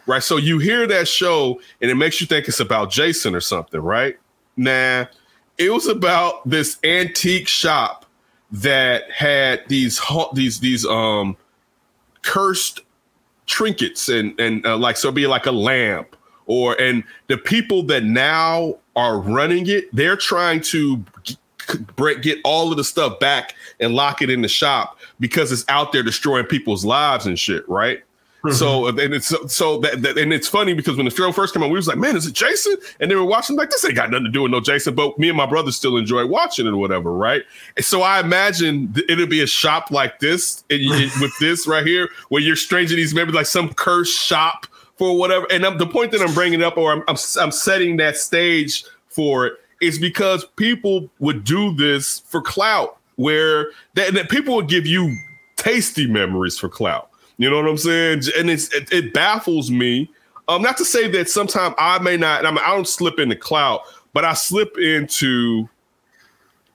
Right. 0.06 0.22
So 0.22 0.36
you 0.36 0.58
hear 0.58 0.86
that 0.86 1.08
show 1.08 1.60
and 1.80 1.90
it 1.90 1.94
makes 1.94 2.20
you 2.20 2.26
think 2.26 2.46
it's 2.46 2.60
about 2.60 2.90
Jason 2.90 3.34
or 3.34 3.40
something, 3.40 3.80
right? 3.80 4.18
Nah, 4.56 5.06
it 5.58 5.70
was 5.72 5.86
about 5.86 6.48
this 6.48 6.78
antique 6.84 7.48
shop 7.48 8.04
that 8.50 9.10
had 9.10 9.62
these 9.68 10.00
these 10.34 10.60
these 10.60 10.84
um 10.86 11.36
cursed 12.22 12.80
trinkets 13.46 14.08
and 14.08 14.38
and 14.38 14.64
uh, 14.66 14.76
like 14.76 14.96
so 14.96 15.10
be 15.10 15.26
like 15.26 15.46
a 15.46 15.52
lamp 15.52 16.16
or 16.46 16.80
and 16.80 17.02
the 17.28 17.36
people 17.36 17.82
that 17.84 18.04
now 18.04 18.76
are 18.96 19.18
running 19.18 19.66
it, 19.68 19.94
they're 19.94 20.16
trying 20.16 20.60
to 20.60 21.02
break, 21.96 22.22
get 22.22 22.38
all 22.44 22.70
of 22.70 22.76
the 22.76 22.84
stuff 22.84 23.18
back 23.18 23.54
and 23.80 23.94
lock 23.94 24.22
it 24.22 24.30
in 24.30 24.42
the 24.42 24.48
shop 24.48 24.98
because 25.20 25.50
it's 25.50 25.64
out 25.68 25.92
there 25.92 26.02
destroying 26.02 26.44
people's 26.46 26.84
lives 26.84 27.26
and 27.26 27.38
shit, 27.38 27.68
right? 27.68 28.02
Mm-hmm. 28.44 28.56
So 28.56 28.88
and 28.88 28.98
it's 28.98 29.28
so, 29.54 29.78
that, 29.78 30.02
that 30.02 30.18
and 30.18 30.30
it's 30.30 30.48
funny 30.48 30.74
because 30.74 30.96
when 30.96 31.06
the 31.06 31.10
show 31.10 31.32
first 31.32 31.54
came 31.54 31.62
on, 31.62 31.70
we 31.70 31.76
was 31.76 31.88
like, 31.88 31.96
"Man, 31.96 32.14
is 32.14 32.26
it 32.26 32.34
Jason?" 32.34 32.76
And 33.00 33.10
they 33.10 33.14
were 33.14 33.24
watching 33.24 33.56
like, 33.56 33.70
"This 33.70 33.82
ain't 33.86 33.94
got 33.94 34.10
nothing 34.10 34.26
to 34.26 34.30
do 34.30 34.42
with 34.42 34.52
no 34.52 34.60
Jason." 34.60 34.94
But 34.94 35.18
me 35.18 35.28
and 35.30 35.36
my 35.36 35.46
brother 35.46 35.72
still 35.72 35.96
enjoy 35.96 36.26
watching 36.26 36.66
it 36.66 36.70
or 36.70 36.76
whatever, 36.76 37.10
right? 37.14 37.42
And 37.76 37.86
so 37.86 38.02
I 38.02 38.20
imagine 38.20 38.92
th- 38.92 39.06
it'll 39.08 39.26
be 39.26 39.40
a 39.40 39.46
shop 39.46 39.90
like 39.90 40.18
this 40.18 40.62
and 40.68 40.82
you, 40.82 41.08
with 41.22 41.32
this 41.40 41.66
right 41.66 41.86
here, 41.86 42.10
where 42.28 42.42
you're 42.42 42.54
stranging 42.54 42.98
these 42.98 43.14
maybe 43.14 43.32
like 43.32 43.46
some 43.46 43.72
cursed 43.72 44.20
shop 44.20 44.66
for 44.98 45.18
whatever. 45.18 45.46
And 45.50 45.64
I'm, 45.64 45.78
the 45.78 45.86
point 45.86 46.12
that 46.12 46.20
I'm 46.20 46.34
bringing 46.34 46.62
up, 46.62 46.76
or 46.76 46.92
I'm, 46.92 47.02
I'm 47.08 47.16
I'm 47.40 47.50
setting 47.50 47.96
that 47.96 48.18
stage 48.18 48.84
for 49.08 49.46
it, 49.46 49.54
is 49.80 49.98
because 49.98 50.44
people 50.56 51.08
would 51.18 51.44
do 51.44 51.74
this 51.74 52.20
for 52.26 52.42
clout, 52.42 52.98
where 53.16 53.70
that, 53.94 54.12
that 54.12 54.28
people 54.28 54.54
would 54.56 54.68
give 54.68 54.86
you 54.86 55.16
tasty 55.56 56.06
memories 56.06 56.58
for 56.58 56.68
clout. 56.68 57.08
You 57.38 57.50
know 57.50 57.56
what 57.56 57.68
I'm 57.68 57.78
saying? 57.78 58.22
And 58.38 58.50
it's 58.50 58.72
it, 58.74 58.92
it 58.92 59.12
baffles 59.12 59.70
me. 59.70 60.10
Um, 60.46 60.62
not 60.62 60.76
to 60.76 60.84
say 60.84 61.08
that 61.08 61.28
sometimes 61.28 61.74
I 61.78 61.98
may 61.98 62.16
not. 62.16 62.46
I 62.46 62.50
mean, 62.50 62.60
I 62.64 62.74
don't 62.74 62.88
slip 62.88 63.18
into 63.18 63.36
clout, 63.36 63.80
but 64.12 64.24
I 64.24 64.34
slip 64.34 64.78
into 64.78 65.68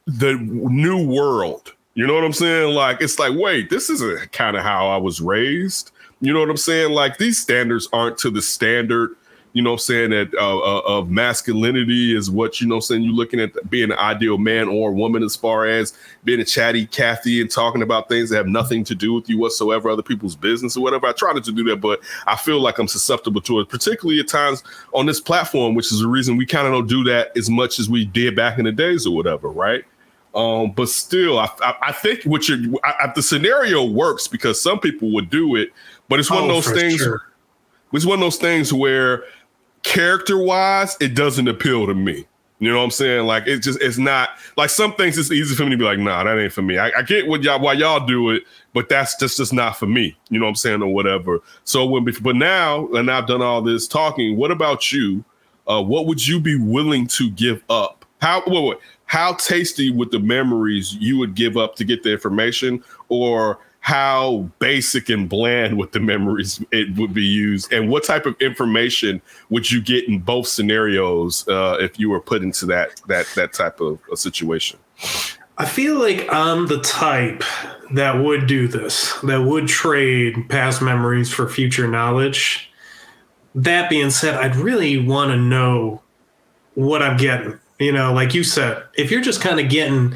the 0.05 0.35
new 0.35 1.07
world. 1.07 1.73
You 1.93 2.07
know 2.07 2.13
what 2.13 2.23
I'm 2.23 2.33
saying? 2.33 2.73
Like 2.73 3.01
it's 3.01 3.19
like, 3.19 3.33
wait, 3.35 3.69
this 3.69 3.89
isn't 3.89 4.31
kind 4.31 4.57
of 4.57 4.63
how 4.63 4.87
I 4.87 4.97
was 4.97 5.21
raised. 5.21 5.91
You 6.21 6.33
know 6.33 6.39
what 6.39 6.49
I'm 6.49 6.57
saying? 6.57 6.91
Like 6.91 7.17
these 7.17 7.37
standards 7.37 7.87
aren't 7.93 8.17
to 8.19 8.29
the 8.29 8.41
standard. 8.41 9.15
You 9.53 9.63
know 9.63 9.71
what 9.71 9.75
I'm 9.77 9.79
saying 9.79 10.09
that 10.11 10.33
uh, 10.35 10.59
uh, 10.59 10.81
of 10.85 11.09
masculinity 11.09 12.15
is 12.15 12.29
what 12.29 12.61
you 12.61 12.67
know. 12.67 12.75
I'm 12.75 12.81
saying 12.81 13.01
you're 13.01 13.13
looking 13.13 13.39
at 13.39 13.69
being 13.71 13.91
an 13.91 13.97
ideal 13.97 14.37
man 14.37 14.67
or 14.67 14.91
woman 14.91 15.23
as 15.23 15.35
far 15.35 15.65
as 15.65 15.93
being 16.23 16.39
a 16.39 16.45
chatty 16.45 16.85
Cathy 16.85 17.41
and 17.41 17.49
talking 17.49 17.81
about 17.81 18.09
things 18.09 18.29
that 18.29 18.37
have 18.37 18.47
nothing 18.47 18.83
to 18.83 18.93
do 18.93 19.13
with 19.13 19.27
you 19.27 19.39
whatsoever, 19.39 19.89
other 19.89 20.03
people's 20.03 20.35
business 20.35 20.77
or 20.77 20.83
whatever. 20.83 21.07
I 21.07 21.13
try 21.13 21.33
not 21.33 21.43
to 21.45 21.51
do 21.51 21.63
that, 21.63 21.77
but 21.77 21.99
I 22.27 22.35
feel 22.35 22.61
like 22.61 22.77
I'm 22.77 22.87
susceptible 22.87 23.41
to 23.41 23.59
it, 23.61 23.69
particularly 23.69 24.19
at 24.19 24.27
times 24.27 24.61
on 24.93 25.07
this 25.07 25.19
platform, 25.19 25.73
which 25.73 25.91
is 25.91 25.99
the 26.01 26.07
reason 26.07 26.37
we 26.37 26.45
kind 26.45 26.67
of 26.67 26.73
don't 26.73 26.87
do 26.87 27.03
that 27.05 27.35
as 27.35 27.49
much 27.49 27.79
as 27.79 27.89
we 27.89 28.05
did 28.05 28.35
back 28.35 28.59
in 28.59 28.65
the 28.65 28.71
days 28.71 29.07
or 29.07 29.15
whatever, 29.15 29.49
right? 29.49 29.83
Um, 30.35 30.73
but 30.73 30.89
still, 30.89 31.39
I, 31.39 31.49
I, 31.63 31.75
I 31.87 31.91
think 31.91 32.21
what 32.23 32.47
you're 32.47 32.59
I, 32.83 32.93
I- 33.05 33.11
the 33.15 33.23
scenario 33.23 33.83
works 33.83 34.27
because 34.27 34.61
some 34.61 34.79
people 34.79 35.11
would 35.15 35.31
do 35.31 35.55
it, 35.55 35.69
but 36.07 36.19
it's 36.19 36.29
one 36.29 36.43
of 36.43 36.51
Oh, 36.51 36.53
those 36.61 36.69
things. 36.71 36.97
sure. 36.97 37.23
It's 37.91 38.05
one 38.05 38.19
of 38.19 38.21
those 38.21 38.37
things 38.37 38.71
where 38.71 39.23
character 39.83 40.37
wise, 40.37 40.97
it 40.99 41.15
doesn't 41.15 41.47
appeal 41.47 41.87
to 41.87 41.93
me. 41.93 42.25
You 42.59 42.69
know 42.69 42.77
what 42.77 42.83
I'm 42.83 42.91
saying? 42.91 43.25
Like 43.25 43.47
it 43.47 43.59
just 43.59 43.81
it's 43.81 43.97
not 43.97 44.31
like 44.57 44.69
some 44.69 44.93
things 44.95 45.17
it's 45.17 45.31
easy 45.31 45.55
for 45.55 45.63
me 45.63 45.71
to 45.71 45.77
be 45.77 45.85
like, 45.85 45.97
nah, 45.97 46.23
that 46.25 46.37
ain't 46.37 46.51
for 46.51 46.61
me. 46.61 46.77
I, 46.77 46.91
I 46.97 47.01
get 47.03 47.27
what 47.27 47.41
y'all 47.41 47.59
why 47.59 47.73
y'all 47.73 48.05
do 48.05 48.31
it, 48.31 48.43
but 48.73 48.89
that's 48.89 49.15
just 49.15 49.37
just 49.37 49.53
not 49.53 49.77
for 49.77 49.85
me. 49.85 50.17
You 50.29 50.39
know 50.39 50.45
what 50.45 50.49
I'm 50.49 50.55
saying, 50.55 50.83
or 50.83 50.93
whatever. 50.93 51.39
So 51.63 51.85
when 51.85 52.03
but 52.21 52.35
now, 52.35 52.87
and 52.89 53.09
I've 53.09 53.27
done 53.27 53.41
all 53.41 53.61
this 53.61 53.87
talking, 53.87 54.35
what 54.35 54.51
about 54.51 54.91
you? 54.91 55.23
Uh, 55.67 55.81
what 55.81 56.05
would 56.07 56.25
you 56.25 56.41
be 56.41 56.59
willing 56.59 57.07
to 57.07 57.29
give 57.31 57.63
up? 57.69 58.03
How 58.21 58.43
wait, 58.45 58.63
wait, 58.63 58.77
how 59.05 59.33
tasty 59.35 59.89
would 59.89 60.11
the 60.11 60.19
memories 60.19 60.93
you 60.95 61.17
would 61.17 61.35
give 61.35 61.55
up 61.55 61.75
to 61.75 61.85
get 61.85 62.03
the 62.03 62.11
information, 62.11 62.83
or 63.07 63.59
how 63.89 64.47
basic 64.59 65.09
and 65.09 65.27
bland 65.27 65.75
would 65.75 65.91
the 65.93 65.99
memories 65.99 66.63
it 66.71 66.95
would 66.95 67.11
be 67.11 67.25
used, 67.25 67.73
and 67.73 67.89
what 67.89 68.03
type 68.03 68.27
of 68.27 68.39
information 68.39 69.19
would 69.49 69.71
you 69.71 69.81
get 69.81 70.07
in 70.07 70.19
both 70.19 70.47
scenarios 70.47 71.47
uh, 71.47 71.75
if 71.79 71.99
you 71.99 72.07
were 72.07 72.21
put 72.21 72.43
into 72.43 72.67
that 72.67 73.01
that 73.07 73.25
that 73.35 73.51
type 73.51 73.81
of 73.81 73.99
situation? 74.13 74.77
I 75.57 75.65
feel 75.65 75.97
like 75.97 76.31
I'm 76.31 76.67
the 76.67 76.79
type 76.81 77.43
that 77.93 78.23
would 78.23 78.45
do 78.45 78.67
this, 78.67 79.11
that 79.23 79.41
would 79.41 79.67
trade 79.67 80.47
past 80.49 80.83
memories 80.83 81.33
for 81.33 81.49
future 81.49 81.87
knowledge. 81.87 82.71
That 83.55 83.89
being 83.89 84.11
said, 84.11 84.35
I'd 84.35 84.55
really 84.55 85.03
want 85.03 85.31
to 85.31 85.35
know 85.35 86.03
what 86.75 87.01
I'm 87.01 87.17
getting. 87.17 87.59
You 87.79 87.91
know, 87.91 88.13
like 88.13 88.35
you 88.35 88.43
said, 88.43 88.83
if 88.95 89.09
you're 89.09 89.21
just 89.21 89.41
kind 89.41 89.59
of 89.59 89.67
getting 89.67 90.13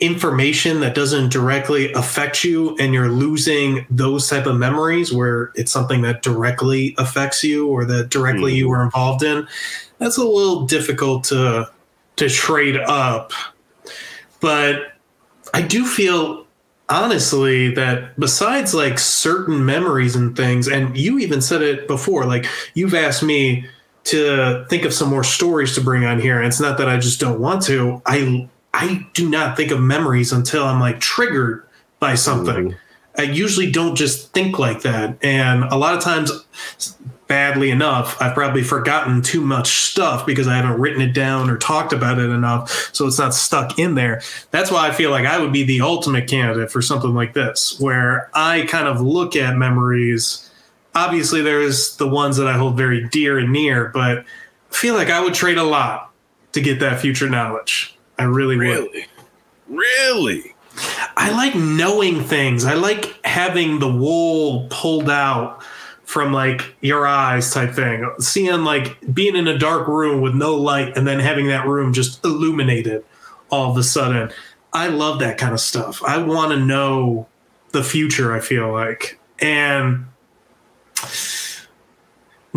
information 0.00 0.80
that 0.80 0.94
doesn't 0.94 1.32
directly 1.32 1.92
affect 1.92 2.44
you 2.44 2.76
and 2.78 2.94
you're 2.94 3.08
losing 3.08 3.86
those 3.90 4.28
type 4.28 4.46
of 4.46 4.56
memories 4.56 5.12
where 5.12 5.50
it's 5.54 5.72
something 5.72 6.02
that 6.02 6.22
directly 6.22 6.94
affects 6.98 7.42
you 7.42 7.68
or 7.68 7.84
that 7.84 8.08
directly 8.08 8.54
you 8.54 8.64
mm-hmm. 8.64 8.70
were 8.70 8.82
involved 8.84 9.22
in, 9.22 9.46
that's 9.98 10.16
a 10.16 10.24
little 10.24 10.66
difficult 10.66 11.24
to 11.24 11.68
to 12.16 12.28
trade 12.28 12.76
up 12.76 13.32
but 14.40 14.92
I 15.54 15.62
do 15.62 15.84
feel 15.86 16.46
honestly 16.88 17.74
that 17.74 18.18
besides 18.18 18.74
like 18.74 18.98
certain 18.98 19.64
memories 19.64 20.16
and 20.16 20.36
things, 20.36 20.68
and 20.68 20.96
you 20.96 21.18
even 21.18 21.40
said 21.40 21.62
it 21.62 21.86
before, 21.86 22.24
like 22.26 22.46
you've 22.74 22.94
asked 22.94 23.22
me 23.22 23.66
to 24.04 24.64
think 24.70 24.84
of 24.84 24.94
some 24.94 25.08
more 25.08 25.24
stories 25.24 25.74
to 25.74 25.80
bring 25.80 26.04
on 26.04 26.20
here. 26.20 26.38
And 26.38 26.46
it's 26.46 26.60
not 26.60 26.78
that 26.78 26.88
I 26.88 26.98
just 26.98 27.20
don't 27.20 27.40
want 27.40 27.62
to. 27.64 28.00
I 28.06 28.48
I 28.78 29.04
do 29.12 29.28
not 29.28 29.56
think 29.56 29.72
of 29.72 29.80
memories 29.80 30.32
until 30.32 30.64
I'm 30.64 30.78
like 30.78 31.00
triggered 31.00 31.66
by 31.98 32.14
something. 32.14 32.70
Mm-hmm. 32.70 33.20
I 33.20 33.24
usually 33.24 33.72
don't 33.72 33.96
just 33.96 34.32
think 34.32 34.60
like 34.60 34.82
that. 34.82 35.18
And 35.20 35.64
a 35.64 35.76
lot 35.76 35.96
of 35.96 36.00
times 36.00 36.30
badly 37.26 37.70
enough, 37.70 38.16
I've 38.22 38.34
probably 38.34 38.62
forgotten 38.62 39.20
too 39.20 39.40
much 39.40 39.90
stuff 39.90 40.24
because 40.24 40.46
I 40.46 40.54
haven't 40.54 40.80
written 40.80 41.02
it 41.02 41.12
down 41.12 41.50
or 41.50 41.58
talked 41.58 41.92
about 41.92 42.20
it 42.20 42.30
enough. 42.30 42.90
So 42.94 43.08
it's 43.08 43.18
not 43.18 43.34
stuck 43.34 43.80
in 43.80 43.96
there. 43.96 44.22
That's 44.52 44.70
why 44.70 44.86
I 44.86 44.92
feel 44.92 45.10
like 45.10 45.26
I 45.26 45.40
would 45.40 45.52
be 45.52 45.64
the 45.64 45.80
ultimate 45.80 46.28
candidate 46.28 46.70
for 46.70 46.80
something 46.80 47.14
like 47.14 47.34
this, 47.34 47.80
where 47.80 48.30
I 48.32 48.64
kind 48.68 48.86
of 48.86 49.00
look 49.00 49.34
at 49.34 49.56
memories. 49.56 50.48
Obviously, 50.94 51.42
there's 51.42 51.96
the 51.96 52.06
ones 52.06 52.36
that 52.36 52.46
I 52.46 52.52
hold 52.52 52.76
very 52.76 53.08
dear 53.08 53.38
and 53.40 53.52
near, 53.52 53.88
but 53.88 54.18
I 54.18 54.24
feel 54.70 54.94
like 54.94 55.10
I 55.10 55.20
would 55.20 55.34
trade 55.34 55.58
a 55.58 55.64
lot 55.64 56.12
to 56.52 56.60
get 56.60 56.78
that 56.78 57.00
future 57.00 57.28
knowledge. 57.28 57.97
I 58.18 58.24
really, 58.24 58.56
would. 58.56 58.66
Really, 58.66 59.06
really. 59.68 60.54
I 61.16 61.30
like 61.30 61.54
knowing 61.54 62.22
things. 62.22 62.64
I 62.64 62.74
like 62.74 63.24
having 63.24 63.78
the 63.78 63.92
wool 63.92 64.66
pulled 64.70 65.10
out 65.10 65.62
from 66.04 66.32
like 66.32 66.74
your 66.80 67.06
eyes 67.06 67.52
type 67.52 67.74
thing. 67.74 68.10
Seeing 68.18 68.64
like 68.64 68.96
being 69.12 69.36
in 69.36 69.46
a 69.46 69.58
dark 69.58 69.88
room 69.88 70.20
with 70.20 70.34
no 70.34 70.54
light 70.54 70.96
and 70.96 71.06
then 71.06 71.20
having 71.20 71.48
that 71.48 71.66
room 71.66 71.92
just 71.92 72.24
illuminated 72.24 73.04
all 73.50 73.70
of 73.70 73.76
a 73.76 73.82
sudden. 73.82 74.30
I 74.72 74.88
love 74.88 75.18
that 75.20 75.38
kind 75.38 75.52
of 75.52 75.60
stuff. 75.60 76.02
I 76.02 76.18
want 76.18 76.52
to 76.52 76.58
know 76.58 77.26
the 77.72 77.82
future, 77.82 78.34
I 78.34 78.40
feel 78.40 78.72
like. 78.72 79.18
And 79.40 80.06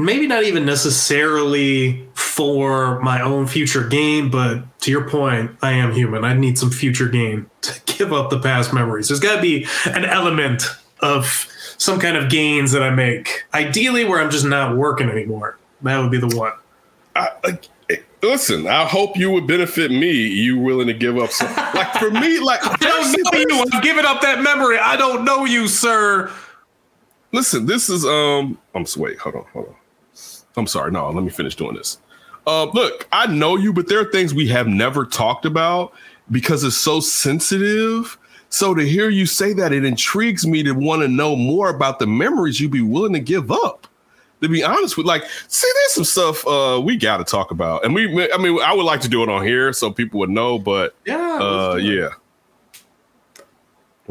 maybe 0.06 0.28
not 0.28 0.44
even 0.44 0.66
necessarily 0.66 2.08
for 2.14 3.00
my 3.02 3.22
own 3.22 3.48
future 3.48 3.88
gain, 3.88 4.30
but 4.30 4.64
to 4.82 4.92
your 4.92 5.10
point, 5.10 5.52
I 5.62 5.74
am 5.74 5.94
human. 5.94 6.24
I 6.24 6.34
need 6.34 6.58
some 6.58 6.72
future 6.72 7.08
gain 7.08 7.50
to 7.62 7.82
give 7.98 8.14
up 8.14 8.30
the 8.30 8.40
past 8.40 8.74
memories. 8.74 9.08
There's 9.08 9.20
got 9.20 9.38
to 9.38 9.42
be 9.42 9.68
an 9.86 10.06
element 10.06 10.64
of 11.00 11.48
some 11.78 12.00
kind 12.00 12.16
of 12.16 12.30
gains 12.30 12.72
that 12.72 12.84
I 12.84 12.90
make. 12.90 13.46
Ideally, 13.54 14.06
where 14.06 14.20
I'm 14.22 14.30
just 14.30 14.46
not 14.46 14.78
working 14.78 15.10
anymore. 15.10 15.58
That 15.82 16.00
would 16.00 16.12
be 16.12 16.20
the 16.20 16.36
one. 16.36 16.54
I, 17.16 17.30
like, 17.44 17.68
listen, 18.22 18.68
I 18.68 18.86
hope 18.86 19.18
you 19.18 19.32
would 19.32 19.48
benefit 19.48 19.92
me. 19.92 20.12
You 20.12 20.60
willing 20.60 20.88
to 20.88 20.94
give 20.94 21.18
up 21.18 21.32
some? 21.32 21.48
Like 21.72 21.94
for 21.94 22.12
me, 22.12 22.40
like 22.40 22.60
I 22.64 22.76
don't 22.76 23.50
know 23.50 23.56
you. 23.58 23.66
I'm 23.72 23.82
giving 23.82 24.06
up 24.06 24.22
that 24.22 24.42
memory. 24.42 24.78
I 24.78 24.96
don't 24.98 25.24
know 25.24 25.46
you, 25.46 25.68
sir. 25.68 26.32
Listen, 27.32 27.66
this 27.66 27.90
is 27.90 28.06
um. 28.06 28.58
I'm 28.76 28.86
wait. 28.98 29.18
Hold 29.20 29.36
on. 29.36 29.46
Hold 29.54 29.68
on. 29.70 29.76
I'm 30.58 30.68
sorry. 30.68 30.92
No, 30.92 31.10
let 31.10 31.24
me 31.24 31.30
finish 31.30 31.56
doing 31.56 31.76
this. 31.76 31.98
Uh, 32.48 32.66
look, 32.66 33.08
I 33.12 33.28
know 33.28 33.56
you, 33.56 33.72
but 33.72 33.88
there 33.88 34.00
are 34.00 34.12
things 34.12 34.34
we 34.34 34.48
have 34.48 34.68
never 34.68 35.06
talked 35.06 35.46
about 35.46 35.94
because 36.32 36.64
it's 36.64 36.78
so 36.78 37.00
sensitive. 37.00 38.18
So 38.50 38.74
to 38.74 38.84
hear 38.84 39.10
you 39.10 39.26
say 39.26 39.54
that, 39.54 39.72
it 39.72 39.86
intrigues 39.86 40.46
me 40.46 40.64
to 40.64 40.72
want 40.74 41.02
to 41.04 41.08
know 41.08 41.36
more 41.36 41.70
about 41.70 42.00
the 42.00 42.08
memories 42.08 42.60
you'd 42.60 42.72
be 42.72 42.82
willing 42.82 43.14
to 43.14 43.20
give 43.20 43.52
up. 43.52 43.88
To 44.42 44.50
be 44.50 44.64
honest 44.64 44.98
with, 44.98 45.06
like, 45.06 45.24
see, 45.48 45.68
there's 45.72 45.94
some 45.94 46.04
stuff 46.04 46.48
uh, 46.48 46.82
we 46.84 46.98
got 46.98 47.18
to 47.18 47.24
talk 47.24 47.52
about, 47.52 47.86
and 47.86 47.94
we, 47.94 48.08
I 48.34 48.38
mean, 48.38 48.60
I 48.64 48.74
would 48.74 48.86
like 48.86 49.00
to 49.02 49.08
do 49.08 49.22
it 49.22 49.30
on 49.30 49.46
here 49.46 49.72
so 49.72 49.92
people 49.92 50.20
would 50.22 50.32
know, 50.32 50.58
but 50.58 50.96
Yeah. 51.06 51.38
uh, 51.40 51.76
yeah. 51.76 52.10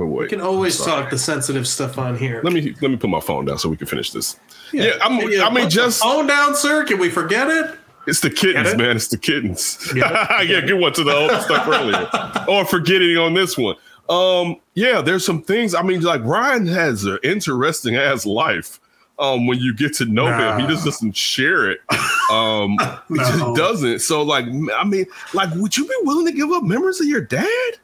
Wait, 0.00 0.08
wait. 0.08 0.22
We 0.22 0.28
can 0.28 0.40
always 0.40 0.78
talk 0.78 1.10
the 1.10 1.18
sensitive 1.18 1.68
stuff 1.68 1.98
on 1.98 2.16
here. 2.16 2.40
Let 2.42 2.54
me 2.54 2.74
let 2.80 2.90
me 2.90 2.96
put 2.96 3.10
my 3.10 3.20
phone 3.20 3.44
down 3.44 3.58
so 3.58 3.68
we 3.68 3.76
can 3.76 3.86
finish 3.86 4.12
this. 4.12 4.40
Yeah, 4.72 4.92
I'm, 5.02 5.30
Yeah, 5.30 5.46
I 5.46 5.52
mean, 5.52 5.68
just 5.68 6.00
phone 6.00 6.26
down, 6.26 6.56
sir. 6.56 6.86
Can 6.86 6.98
we 6.98 7.10
forget 7.10 7.48
it? 7.48 7.78
it's 8.06 8.20
the 8.20 8.30
kittens, 8.30 8.70
it? 8.70 8.78
man. 8.78 8.96
It's 8.96 9.08
the 9.08 9.18
kittens. 9.18 9.76
Get 9.92 10.10
it? 10.10 10.48
yeah, 10.48 10.60
get 10.66 10.78
one 10.78 10.94
to 10.94 11.04
the 11.04 11.14
old 11.14 11.42
stuff 11.42 11.68
earlier, 11.68 12.08
or 12.48 12.64
forgetting 12.64 13.18
on 13.18 13.34
this 13.34 13.58
one. 13.58 13.76
Um, 14.08 14.56
yeah, 14.72 15.02
there's 15.02 15.24
some 15.24 15.42
things. 15.42 15.74
I 15.74 15.82
mean, 15.82 16.00
like 16.00 16.24
Ryan 16.24 16.66
has 16.68 17.04
an 17.04 17.18
interesting 17.22 17.96
ass 17.96 18.24
life. 18.24 18.80
um, 19.18 19.46
when 19.46 19.58
you 19.58 19.74
get 19.74 19.92
to 19.96 20.06
know 20.06 20.28
him. 20.28 20.60
He 20.60 20.66
just 20.66 20.86
doesn't 20.86 21.14
share 21.14 21.70
it. 21.70 21.80
Um, 22.30 22.78
he 23.10 23.16
just 23.16 23.54
doesn't. 23.54 23.98
So, 23.98 24.22
like, 24.22 24.46
I 24.46 24.84
mean, 24.84 25.04
like, 25.34 25.50
would 25.56 25.76
you 25.76 25.84
be 25.84 25.94
willing 26.04 26.24
to 26.24 26.32
give 26.32 26.50
up 26.52 26.62
memories 26.62 27.02
of 27.02 27.06
your 27.06 27.20
dad? 27.20 27.74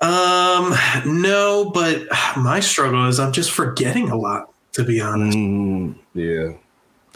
Um, 0.00 0.74
no, 1.06 1.70
but 1.72 2.06
my 2.36 2.60
struggle 2.60 3.06
is 3.08 3.18
I'm 3.18 3.32
just 3.32 3.50
forgetting 3.50 4.10
a 4.10 4.16
lot. 4.16 4.50
To 4.72 4.84
be 4.84 5.00
honest, 5.00 5.38
Mm, 5.38 5.94
yeah. 6.12 6.52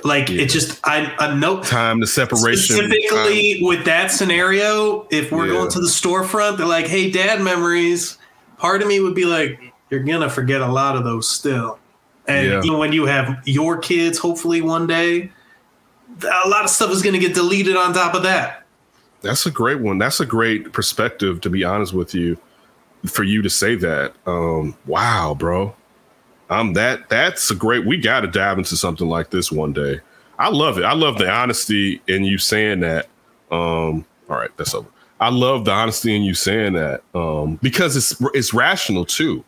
like 0.03 0.31
yeah. 0.31 0.43
it 0.43 0.47
just 0.47 0.81
I 0.83 1.13
I 1.19 1.35
know 1.35 1.63
Time, 1.63 2.01
to 2.01 2.07
separation. 2.07 2.75
specifically 2.77 3.59
with 3.61 3.85
that 3.85 4.11
scenario. 4.11 5.07
If 5.11 5.31
we're 5.31 5.47
Yeah. 5.47 5.53
going 5.53 5.71
to 5.73 5.81
the 5.81 5.87
storefront, 5.89 6.57
they're 6.57 6.65
like, 6.65 6.87
"Hey, 6.87 7.11
dad, 7.11 7.43
memories." 7.43 8.17
Part 8.57 8.81
of 8.81 8.89
me 8.89 8.99
would 9.01 9.15
be 9.15 9.27
like, 9.27 9.61
"You're 9.91 10.01
gonna 10.03 10.31
forget 10.31 10.63
a 10.63 10.67
lot 10.73 10.97
of 10.97 11.05
those 11.05 11.29
still." 11.29 11.79
And 12.27 12.47
Yeah. 12.47 12.63
even 12.65 12.79
when 12.79 12.93
you 12.95 13.05
have 13.05 13.37
your 13.45 13.77
kids, 13.77 14.17
hopefully 14.19 14.63
one 14.63 14.87
day, 14.87 15.31
a 16.23 16.49
lot 16.49 16.65
of 16.65 16.71
stuff 16.71 16.91
is 16.93 17.03
gonna 17.03 17.19
get 17.19 17.35
deleted 17.35 17.77
on 17.77 17.93
top 17.93 18.15
of 18.15 18.23
that. 18.23 18.65
That's 19.21 19.45
a 19.45 19.51
great 19.51 19.81
one. 19.81 19.99
That's 19.99 20.19
a 20.21 20.25
great 20.27 20.73
perspective, 20.73 21.43
to 21.43 21.51
be 21.51 21.63
honest 21.63 21.93
with 21.93 22.15
you, 22.15 22.39
for 23.07 23.23
you 23.25 23.43
to 23.43 23.51
say 23.51 23.75
that. 23.77 24.15
Um, 24.27 24.77
wow, 24.87 25.35
bro. 25.39 25.75
Um, 26.49 26.73
that 26.75 27.09
that's 27.09 27.51
a 27.51 27.55
great. 27.55 27.87
We 27.87 27.97
got 27.97 28.21
to 28.21 28.27
dive 28.27 28.59
into 28.59 28.77
something 28.77 29.09
like 29.09 29.31
this 29.31 29.53
one 29.53 29.73
day. 29.73 30.01
I 30.39 30.49
love 30.49 30.79
it. 30.79 30.85
I 30.85 30.95
love 30.95 31.19
the 31.19 31.31
honesty 31.31 32.01
in 32.09 32.25
you 32.25 32.39
saying 32.39 32.81
that. 32.81 33.07
Um, 33.51 34.05
all 34.29 34.37
right, 34.37 34.51
that's 34.57 34.75
over. 34.75 34.89
I 35.21 35.29
love 35.29 35.65
the 35.67 35.71
honesty 35.73 36.17
in 36.17 36.23
you 36.23 36.33
saying 36.35 36.73
that 36.73 37.03
um, 37.15 37.57
because 37.63 37.95
it's 37.97 38.17
it's 38.35 38.53
rational 38.55 39.05
too. 39.05 39.45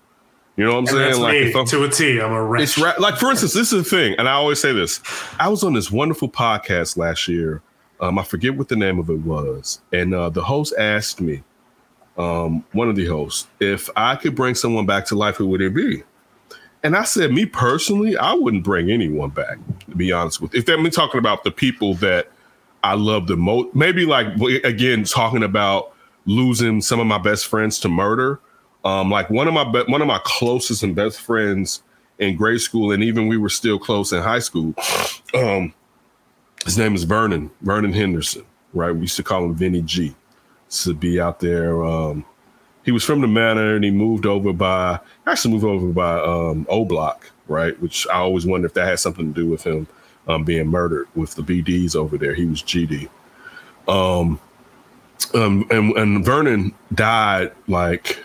You 0.56 0.64
know 0.66 0.72
what 0.80 0.90
I'm 0.90 0.96
And 0.98 1.14
saying? 1.14 1.22
like 1.22 1.54
me 1.56 1.64
to 1.64 1.84
a 1.84 1.88
T. 1.88 2.20
I'm 2.20 2.32
a 2.32 2.44
wretch. 2.44 2.62
it's 2.62 2.78
ra- 2.78 2.92
like 2.98 3.16
for 3.16 3.30
instance, 3.30 3.54
this 3.54 3.72
is 3.72 3.82
the 3.84 3.88
thing, 3.96 4.14
and 4.18 4.28
I 4.28 4.32
always 4.32 4.60
say 4.60 4.72
this. 4.72 5.00
I 5.40 5.48
was 5.48 5.64
on 5.64 5.72
this 5.72 5.90
wonderful 5.90 6.28
podcast 6.28 6.96
last 6.98 7.26
year. 7.26 7.62
Um, 8.00 8.18
I 8.18 8.22
forget 8.24 8.54
what 8.56 8.68
the 8.68 8.76
name 8.76 8.98
of 8.98 9.08
it 9.08 9.20
was, 9.20 9.80
and 9.92 10.12
uh, 10.14 10.28
the 10.28 10.42
host 10.42 10.74
asked 10.78 11.20
me, 11.22 11.42
um, 12.16 12.64
one 12.72 12.88
of 12.88 12.96
the 12.96 13.06
hosts, 13.06 13.48
if 13.60 13.88
I 13.96 14.16
could 14.16 14.34
bring 14.34 14.54
someone 14.54 14.86
back 14.86 15.06
to 15.06 15.14
life, 15.14 15.36
who 15.36 15.46
would 15.48 15.62
it 15.62 15.74
be? 15.74 16.02
And 16.82 16.96
I 16.96 17.04
said, 17.04 17.32
me 17.32 17.46
personally, 17.46 18.16
I 18.16 18.32
wouldn't 18.34 18.64
bring 18.64 18.90
anyone 18.90 19.30
back. 19.30 19.58
To 19.88 19.96
be 19.96 20.12
honest 20.12 20.40
with, 20.40 20.52
you. 20.54 20.60
if 20.60 20.68
I'm 20.68 20.88
talking 20.90 21.18
about 21.18 21.44
the 21.44 21.50
people 21.50 21.94
that 21.94 22.28
I 22.82 22.94
love 22.94 23.28
the 23.28 23.36
most, 23.36 23.74
maybe 23.74 24.04
like 24.04 24.26
again 24.64 25.04
talking 25.04 25.42
about 25.42 25.94
losing 26.26 26.80
some 26.80 27.00
of 27.00 27.06
my 27.06 27.18
best 27.18 27.46
friends 27.46 27.78
to 27.80 27.88
murder. 27.88 28.40
Um, 28.84 29.10
like 29.10 29.30
one 29.30 29.46
of 29.46 29.54
my 29.54 29.64
be- 29.64 29.90
one 29.90 30.00
of 30.00 30.08
my 30.08 30.20
closest 30.24 30.82
and 30.82 30.94
best 30.94 31.20
friends 31.20 31.82
in 32.18 32.36
grade 32.36 32.60
school, 32.60 32.90
and 32.92 33.02
even 33.04 33.28
we 33.28 33.36
were 33.36 33.48
still 33.48 33.78
close 33.78 34.12
in 34.12 34.22
high 34.22 34.40
school. 34.40 34.74
Um, 35.34 35.72
his 36.64 36.76
name 36.78 36.94
is 36.94 37.04
Vernon 37.04 37.50
Vernon 37.60 37.92
Henderson. 37.92 38.44
Right, 38.74 38.90
we 38.90 39.02
used 39.02 39.16
to 39.16 39.22
call 39.22 39.44
him 39.44 39.54
Vinny 39.54 39.82
G. 39.82 40.14
To 40.72 40.94
be 40.94 41.20
out 41.20 41.40
there. 41.40 41.84
Um, 41.84 42.24
he 42.84 42.92
was 42.92 43.04
from 43.04 43.20
the 43.20 43.28
manor, 43.28 43.76
and 43.76 43.84
he 43.84 43.90
moved 43.90 44.24
over 44.26 44.52
by 44.52 44.98
actually 45.26 45.52
moved 45.52 45.64
over 45.64 45.88
by 45.88 46.18
um, 46.20 46.66
O 46.68 46.84
Block. 46.84 47.30
Right, 47.48 47.78
which 47.82 48.06
I 48.08 48.14
always 48.14 48.46
wonder 48.46 48.66
if 48.66 48.74
that 48.74 48.86
had 48.86 49.00
something 49.00 49.34
to 49.34 49.40
do 49.40 49.46
with 49.46 49.64
him 49.64 49.86
um, 50.28 50.44
being 50.44 50.68
murdered 50.68 51.08
with 51.14 51.34
the 51.34 51.42
BDs 51.42 51.94
over 51.94 52.16
there. 52.16 52.34
He 52.34 52.46
was 52.46 52.62
GD. 52.62 53.08
Um, 53.88 54.40
um, 55.34 55.66
and, 55.70 55.96
and 55.96 56.24
Vernon 56.24 56.72
died 56.94 57.52
like 57.66 58.22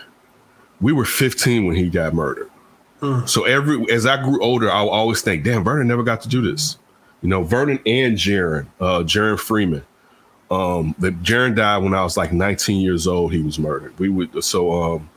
we 0.80 0.92
were 0.92 1.04
15 1.04 1.66
when 1.66 1.76
he 1.76 1.88
got 1.88 2.14
murdered. 2.14 2.50
So 3.26 3.44
every 3.44 3.88
as 3.92 4.06
I 4.06 4.20
grew 4.20 4.42
older, 4.42 4.70
I 4.70 4.82
would 4.82 4.90
always 4.90 5.22
think, 5.22 5.44
damn, 5.44 5.62
Vernon 5.62 5.86
never 5.86 6.02
got 6.02 6.20
to 6.22 6.28
do 6.28 6.42
this. 6.42 6.78
You 7.22 7.28
know, 7.28 7.44
Vernon 7.44 7.78
and 7.86 8.16
Jaron, 8.16 8.66
uh, 8.80 9.00
Jaron 9.00 9.38
Freeman. 9.38 9.84
Um, 10.50 10.94
but 10.98 11.22
Jaron 11.22 11.54
died 11.54 11.82
when 11.82 11.92
I 11.94 12.02
was 12.02 12.16
like 12.16 12.32
19 12.32 12.80
years 12.80 13.06
old. 13.06 13.32
He 13.32 13.42
was 13.42 13.58
murdered. 13.58 13.98
We 13.98 14.08
would 14.08 14.42
so 14.42 14.72
um, 14.72 15.10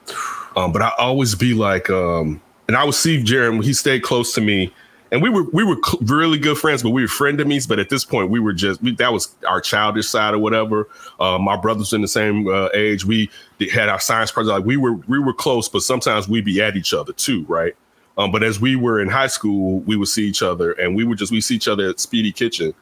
um, 0.55 0.71
but 0.71 0.81
I 0.81 0.91
always 0.99 1.35
be 1.35 1.53
like, 1.53 1.89
um, 1.89 2.41
and 2.67 2.75
I 2.75 2.83
would 2.83 2.95
see 2.95 3.23
Jaron. 3.23 3.63
He 3.63 3.73
stayed 3.73 4.03
close 4.03 4.33
to 4.35 4.41
me, 4.41 4.73
and 5.11 5.21
we 5.21 5.29
were 5.29 5.43
we 5.43 5.63
were 5.63 5.77
cl- 5.83 5.99
really 6.01 6.37
good 6.37 6.57
friends, 6.57 6.83
but 6.83 6.89
we 6.89 7.01
were 7.01 7.07
frenemies. 7.07 7.67
But 7.67 7.79
at 7.79 7.89
this 7.89 8.03
point, 8.03 8.29
we 8.29 8.39
were 8.39 8.53
just 8.53 8.81
we, 8.81 8.95
that 8.95 9.13
was 9.13 9.33
our 9.47 9.61
childish 9.61 10.07
side 10.07 10.33
or 10.33 10.39
whatever. 10.39 10.87
Uh, 11.19 11.37
my 11.37 11.55
brothers 11.55 11.93
in 11.93 12.01
the 12.01 12.07
same 12.07 12.47
uh, 12.47 12.69
age. 12.73 13.05
We 13.05 13.29
had 13.73 13.89
our 13.89 13.99
science 13.99 14.31
project. 14.31 14.51
Like 14.51 14.65
we 14.65 14.77
were 14.77 14.93
we 14.93 15.19
were 15.19 15.33
close, 15.33 15.69
but 15.69 15.81
sometimes 15.81 16.27
we'd 16.27 16.45
be 16.45 16.61
at 16.61 16.75
each 16.75 16.93
other 16.93 17.13
too, 17.13 17.45
right? 17.47 17.75
Um, 18.17 18.31
but 18.31 18.43
as 18.43 18.59
we 18.59 18.75
were 18.75 19.01
in 19.01 19.07
high 19.07 19.27
school, 19.27 19.79
we 19.79 19.95
would 19.95 20.09
see 20.09 20.27
each 20.27 20.43
other, 20.43 20.73
and 20.73 20.95
we 20.95 21.05
would 21.05 21.17
just 21.17 21.31
we 21.31 21.39
see 21.39 21.55
each 21.55 21.69
other 21.69 21.89
at 21.89 21.99
Speedy 21.99 22.31
Kitchen. 22.31 22.73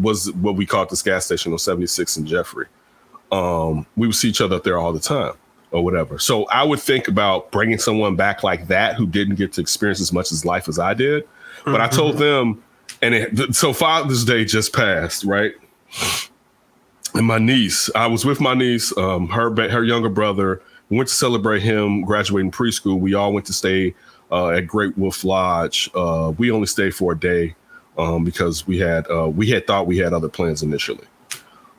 Was 0.00 0.32
what 0.32 0.56
we 0.56 0.64
called 0.64 0.90
this 0.90 1.02
gas 1.02 1.26
station 1.26 1.52
on 1.52 1.58
76 1.58 2.16
and 2.16 2.26
Jeffery. 2.26 2.66
Um, 3.30 3.86
we 3.96 4.06
would 4.06 4.16
see 4.16 4.28
each 4.28 4.40
other 4.40 4.56
up 4.56 4.64
there 4.64 4.78
all 4.78 4.92
the 4.92 5.00
time 5.00 5.34
or 5.70 5.84
whatever. 5.84 6.18
So 6.18 6.46
I 6.46 6.62
would 6.62 6.80
think 6.80 7.08
about 7.08 7.50
bringing 7.50 7.78
someone 7.78 8.16
back 8.16 8.42
like 8.42 8.68
that 8.68 8.94
who 8.94 9.06
didn't 9.06 9.34
get 9.34 9.52
to 9.54 9.60
experience 9.60 10.00
as 10.00 10.12
much 10.12 10.32
as 10.32 10.44
life 10.44 10.68
as 10.68 10.78
I 10.78 10.94
did. 10.94 11.28
But 11.64 11.80
I 11.80 11.88
told 11.88 12.18
them, 12.18 12.62
and 13.02 13.14
it, 13.14 13.54
so 13.54 13.72
Father's 13.72 14.24
Day 14.24 14.44
just 14.44 14.72
passed, 14.72 15.24
right? 15.24 15.52
And 17.14 17.26
my 17.26 17.38
niece, 17.38 17.90
I 17.94 18.06
was 18.06 18.24
with 18.24 18.40
my 18.40 18.54
niece, 18.54 18.96
um, 18.96 19.28
her 19.28 19.50
her 19.68 19.82
younger 19.82 20.08
brother. 20.08 20.62
We 20.88 20.96
went 20.96 21.08
to 21.08 21.14
celebrate 21.14 21.62
him 21.62 22.02
graduating 22.02 22.52
preschool. 22.52 23.00
We 23.00 23.14
all 23.14 23.32
went 23.32 23.46
to 23.46 23.52
stay 23.52 23.94
uh, 24.30 24.50
at 24.50 24.66
Great 24.66 24.96
Wolf 24.96 25.24
Lodge. 25.24 25.90
Uh, 25.94 26.32
we 26.38 26.50
only 26.50 26.66
stayed 26.66 26.94
for 26.94 27.12
a 27.12 27.18
day 27.18 27.56
um, 27.98 28.24
because 28.24 28.66
we 28.66 28.78
had 28.78 29.10
uh, 29.10 29.28
we 29.28 29.48
had 29.50 29.66
thought 29.66 29.86
we 29.86 29.98
had 29.98 30.12
other 30.12 30.28
plans 30.28 30.62
initially. 30.62 31.06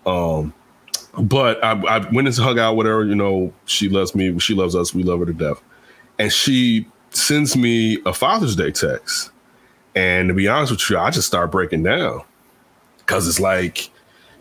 Um, 0.06 0.54
but 1.18 1.64
I, 1.64 1.72
I 1.72 1.98
went 2.12 2.28
and 2.28 2.36
hung 2.38 2.60
out 2.60 2.76
with 2.76 2.88
her. 2.88 3.04
You 3.04 3.16
know, 3.16 3.54
she 3.66 3.90
loves 3.90 4.16
me. 4.16 4.38
She 4.40 4.54
loves 4.54 4.76
us. 4.76 4.94
We 4.94 5.04
love 5.04 5.20
her 5.20 5.26
to 5.26 5.34
death. 5.34 5.62
And 6.20 6.32
she 6.32 6.88
sends 7.12 7.56
me 7.56 8.00
a 8.06 8.14
Father's 8.14 8.56
Day 8.56 8.72
text. 8.72 9.32
And 9.96 10.30
to 10.30 10.34
be 10.34 10.48
honest 10.48 10.72
with 10.72 10.90
you, 10.90 10.98
I 10.98 11.10
just 11.10 11.28
start 11.28 11.52
breaking 11.52 11.84
down 11.84 12.22
because 13.00 13.28
it's 13.28 13.40
like, 13.40 13.88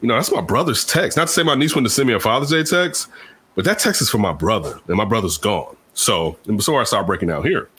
you 0.03 0.09
know, 0.09 0.15
that's 0.15 0.31
my 0.31 0.43
brother's 0.43 0.85
text. 0.85 1.17
Not 1.17 1.29
to 1.29 1.33
say 1.33 1.43
my 1.43 1.55
niece 1.55 1.75
wanted 1.75 1.89
to 1.89 1.95
send 1.95 2.09
me 2.09 2.15
a 2.15 2.21
Father's 2.21 2.51
Day 2.51 2.63
text, 2.63 3.09
but 3.55 3.65
that 3.65 3.79
text 3.79 4.03
is 4.03 4.11
for 4.11 4.19
my 4.19 4.33
brother, 4.33 4.79
and 4.87 4.97
my 4.97 5.07
brother's 5.07 5.39
gone. 5.39 5.75
So, 5.95 6.39
and 6.47 6.59
before 6.59 6.79
I 6.79 6.85
start 6.85 7.07
breaking 7.07 7.31
out 7.31 7.47
here, 7.47 7.71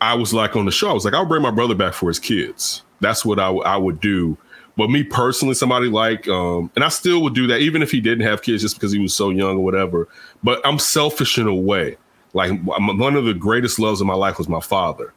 I 0.00 0.14
was 0.14 0.32
like 0.32 0.56
on 0.56 0.64
the 0.64 0.70
show, 0.70 0.88
I 0.88 0.94
was 0.94 1.04
like, 1.04 1.12
I'll 1.12 1.26
bring 1.26 1.42
my 1.42 1.50
brother 1.50 1.74
back 1.74 1.92
for 1.92 2.08
his 2.08 2.18
kids. 2.18 2.82
That's 3.00 3.24
what 3.24 3.38
I, 3.38 3.46
w- 3.46 3.64
I 3.64 3.76
would 3.76 4.00
do. 4.00 4.36
But 4.76 4.90
me 4.90 5.02
personally, 5.02 5.54
somebody 5.54 5.88
like, 5.88 6.28
um, 6.28 6.70
and 6.76 6.84
I 6.84 6.88
still 6.88 7.22
would 7.22 7.34
do 7.34 7.46
that, 7.48 7.60
even 7.60 7.82
if 7.82 7.90
he 7.90 8.00
didn't 8.00 8.26
have 8.26 8.42
kids, 8.42 8.62
just 8.62 8.76
because 8.76 8.92
he 8.92 9.00
was 9.00 9.14
so 9.14 9.30
young 9.30 9.56
or 9.56 9.64
whatever. 9.64 10.08
But 10.42 10.60
I'm 10.64 10.78
selfish 10.78 11.36
in 11.36 11.48
a 11.48 11.54
way. 11.54 11.96
Like 12.32 12.52
one 12.62 13.16
of 13.16 13.24
the 13.24 13.34
greatest 13.34 13.78
loves 13.78 14.00
of 14.00 14.06
my 14.06 14.14
life 14.14 14.38
was 14.38 14.48
my 14.48 14.60
father, 14.60 15.12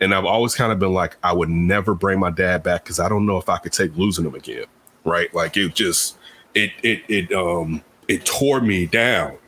and 0.00 0.14
I've 0.14 0.24
always 0.24 0.54
kind 0.54 0.72
of 0.72 0.78
been 0.78 0.92
like, 0.92 1.16
I 1.22 1.32
would 1.32 1.48
never 1.48 1.94
bring 1.94 2.18
my 2.18 2.30
dad 2.30 2.62
back 2.62 2.84
because 2.84 3.00
I 3.00 3.08
don't 3.08 3.24
know 3.24 3.38
if 3.38 3.48
I 3.48 3.58
could 3.58 3.72
take 3.72 3.96
losing 3.96 4.26
him 4.26 4.34
again. 4.34 4.66
Right? 5.04 5.32
Like 5.32 5.56
it 5.56 5.74
just, 5.74 6.18
it, 6.54 6.72
it, 6.82 7.02
it, 7.08 7.32
um, 7.32 7.82
it 8.08 8.26
tore 8.26 8.60
me 8.60 8.86
down 8.86 9.38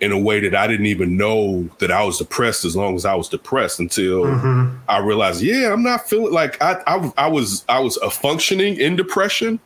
in 0.00 0.12
a 0.12 0.18
way 0.18 0.40
that 0.40 0.54
I 0.54 0.66
didn't 0.66 0.86
even 0.86 1.16
know 1.16 1.68
that 1.78 1.90
I 1.90 2.04
was 2.04 2.18
depressed 2.18 2.64
as 2.64 2.76
long 2.76 2.94
as 2.94 3.04
I 3.04 3.14
was 3.14 3.28
depressed 3.28 3.80
until 3.80 4.26
I 4.88 4.98
realized, 4.98 5.42
yeah, 5.42 5.72
I'm 5.72 5.82
not 5.82 6.08
feeling 6.08 6.32
like 6.32 6.60
I, 6.62 6.80
I 6.86 7.12
I 7.16 7.26
was 7.26 7.64
I 7.68 7.80
was 7.80 7.96
a 7.98 8.10
functioning 8.10 8.76
in 8.76 8.94
depression, 8.94 9.58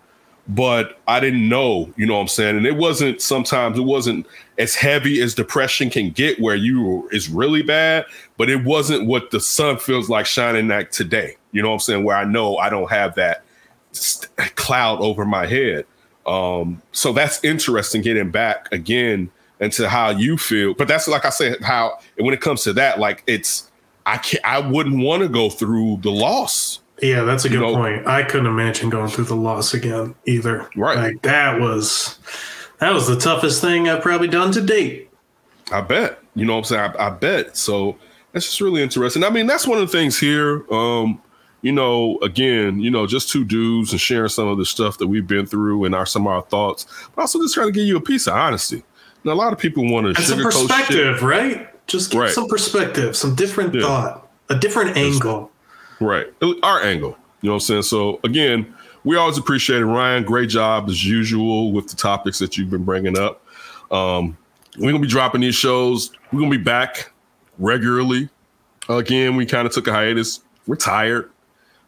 but 0.49 1.01
I 1.07 1.21
didn't 1.21 1.49
know, 1.49 1.93
you 1.97 2.07
know 2.07 2.15
what 2.15 2.23
I'm 2.23 2.29
saying? 2.29 2.57
And 2.57 2.67
it 2.67 2.77
wasn't 2.77 3.21
sometimes 3.21 3.79
it 3.79 3.83
wasn't 3.83 4.27
as 4.59 4.75
heavy 4.75 5.21
as 5.21 5.35
depression 5.35 5.91
can 5.91 6.11
get 6.11 6.41
where 6.41 6.57
you 6.57 7.09
is 7.13 7.29
really 7.29 7.63
bad, 7.63 8.07
but 8.39 8.49
it 8.49 8.65
wasn't 8.65 9.07
what 9.07 9.31
the 9.31 9.41
sun 9.41 9.77
feels 9.77 10.09
like 10.09 10.27
shining 10.27 10.69
like 10.69 10.91
today. 10.91 11.37
You 11.53 11.63
know 11.63 11.69
what 11.69 11.75
I'm 11.75 11.81
saying? 11.81 12.05
Where 12.05 12.17
I 12.17 12.25
know 12.25 12.57
I 12.57 12.71
don't 12.71 12.91
have 12.91 13.15
that 13.17 13.45
st- 13.93 14.31
cloud 14.57 15.01
over 15.01 15.27
my 15.27 15.47
head. 15.47 15.85
Um, 16.25 16.81
so 16.93 17.13
that's 17.13 17.43
interesting 17.45 18.01
getting 18.01 18.31
back 18.31 18.73
again 18.73 19.31
into 19.63 19.89
how 19.89 20.11
you 20.11 20.37
feel. 20.37 20.75
But 20.75 20.89
that's 20.89 21.09
like 21.09 21.25
I 21.25 21.31
said, 21.31 21.63
how 21.63 21.99
when 22.19 22.35
it 22.35 22.41
comes 22.41 22.63
to 22.65 22.73
that, 22.75 22.99
like 22.99 23.23
it's 23.27 23.71
I 24.05 24.19
can't 24.19 24.45
I 24.45 24.59
wouldn't 24.59 25.03
want 25.03 25.23
to 25.23 25.29
go 25.29 25.49
through 25.49 26.01
the 26.03 26.11
loss. 26.11 26.81
Yeah, 27.01 27.23
that's 27.23 27.45
a 27.45 27.49
good 27.49 27.61
know- 27.61 27.75
point. 27.75 28.07
I 28.07 28.23
couldn't 28.25 28.47
imagine 28.47 28.91
going 28.91 29.09
through 29.09 29.25
the 29.25 29.37
loss 29.37 29.73
again 29.73 30.15
either. 30.27 30.69
Right. 30.77 30.97
Like 30.97 31.23
that 31.23 31.61
was 31.61 32.19
that 32.81 32.93
was 32.93 33.07
the 33.07 33.17
toughest 33.17 33.61
thing 33.61 33.89
I've 33.89 34.03
probably 34.03 34.29
done 34.29 34.53
to 34.53 34.61
date. 34.61 35.09
I 35.71 35.81
bet. 35.81 36.21
You 36.35 36.45
know 36.45 36.55
what 36.55 36.59
I'm 36.59 36.65
saying? 36.65 36.93
I, 36.99 37.07
I 37.07 37.11
bet. 37.11 37.57
So 37.57 37.97
that's 38.33 38.47
just 38.47 38.61
really 38.61 38.83
interesting. 38.83 39.25
I 39.25 39.31
mean, 39.31 39.47
that's 39.47 39.67
one 39.67 39.79
of 39.79 39.91
the 39.91 39.97
things 39.97 40.19
here. 40.19 40.65
Um, 40.73 41.23
you 41.63 41.71
know, 41.71 42.19
again, 42.23 42.81
you 42.81 42.91
know, 42.91 43.07
just 43.07 43.31
two 43.31 43.45
dudes 43.45 43.93
and 43.93 44.01
sharing 44.01 44.29
some 44.29 44.49
of 44.49 44.59
the 44.59 44.65
stuff 44.65 44.99
that 44.99 45.07
we've 45.07 45.27
been 45.27 45.47
through 45.47 45.85
and 45.85 45.95
our 45.95 46.05
some 46.05 46.27
of 46.27 46.33
our 46.33 46.43
thoughts, 46.43 46.87
but 47.15 47.23
also 47.23 47.41
just 47.41 47.55
trying 47.55 47.69
to 47.69 47.73
give 47.73 47.87
you 47.87 47.97
a 47.97 48.01
piece 48.01 48.27
of 48.27 48.35
honesty. 48.35 48.83
And 49.25 49.33
a 49.33 49.35
lot 49.35 49.53
of 49.53 49.59
people 49.59 49.91
want 49.91 50.15
to 50.17 50.23
some 50.23 50.39
sugarcoat 50.39 50.53
shit. 50.53 50.69
perspective, 50.69 51.23
right? 51.23 51.87
Just 51.87 52.11
give 52.11 52.21
Right. 52.21 52.31
some 52.31 52.49
perspective, 52.49 53.17
some 53.17 53.35
different 53.35 53.75
Yeah. 53.75 53.83
thought. 53.83 54.29
a 54.51 54.55
different 54.55 54.97
angle. 54.99 55.51
Right. 55.99 56.27
Our 56.63 56.83
angle. 56.83 57.17
You 57.41 57.49
know 57.49 57.53
what 57.53 57.57
I'm 57.57 57.61
saying? 57.61 57.83
So 57.83 58.21
again, 58.23 58.75
we 59.05 59.17
always 59.17 59.39
appreciate 59.39 59.81
it. 59.81 59.87
Ryan, 59.87 60.25
great 60.25 60.51
job 60.51 60.91
as 60.91 61.07
usual 61.07 61.73
with 61.73 61.89
the 61.89 61.97
topics 61.97 62.39
that 62.41 62.59
you've 62.59 62.69
been 62.69 62.85
bringing 62.85 63.19
up. 63.19 63.43
Um, 63.91 64.37
we're 64.77 64.91
gonna 64.91 65.01
be 65.01 65.09
dropping 65.09 65.41
these 65.41 65.55
shows. 65.55 66.11
We're 66.33 66.41
gonna 66.41 66.51
be 66.51 66.57
back 66.59 67.13
regularly. 67.59 68.29
Again, 68.91 69.37
we 69.37 69.47
kind 69.47 69.67
of 69.67 69.73
took 69.73 69.87
a 69.87 69.93
hiatus. 69.93 70.41
We're 70.67 70.77
tired. 70.77 71.31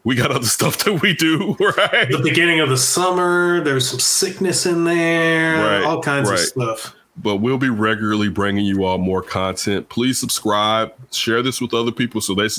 We 0.03 0.15
got 0.15 0.31
other 0.31 0.45
stuff 0.47 0.83
that 0.85 1.01
we 1.01 1.13
do, 1.13 1.55
right? 1.59 2.09
The 2.09 2.21
beginning 2.23 2.61
of 2.61 2.69
the 2.69 2.77
summer, 2.77 3.63
there's 3.63 3.87
some 3.87 3.99
sickness 3.99 4.65
in 4.65 4.85
there, 4.85 5.57
Right, 5.57 5.83
all 5.83 6.01
kinds 6.01 6.29
right. 6.29 6.39
of 6.39 6.45
stuff. 6.45 6.95
But 7.17 7.37
we'll 7.37 7.57
be 7.57 7.69
regularly 7.69 8.29
bringing 8.29 8.65
you 8.65 8.83
all 8.83 8.97
more 8.97 9.21
content. 9.21 9.87
Please 9.89 10.19
subscribe, 10.19 10.93
share 11.11 11.41
this 11.41 11.61
with 11.61 11.73
other 11.73 11.91
people 11.91 12.21
so 12.21 12.33
they 12.35 12.49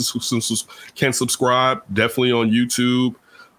can 0.95 1.13
subscribe. 1.13 1.83
Definitely 1.93 2.33
on 2.33 2.51
YouTube, 2.51 3.15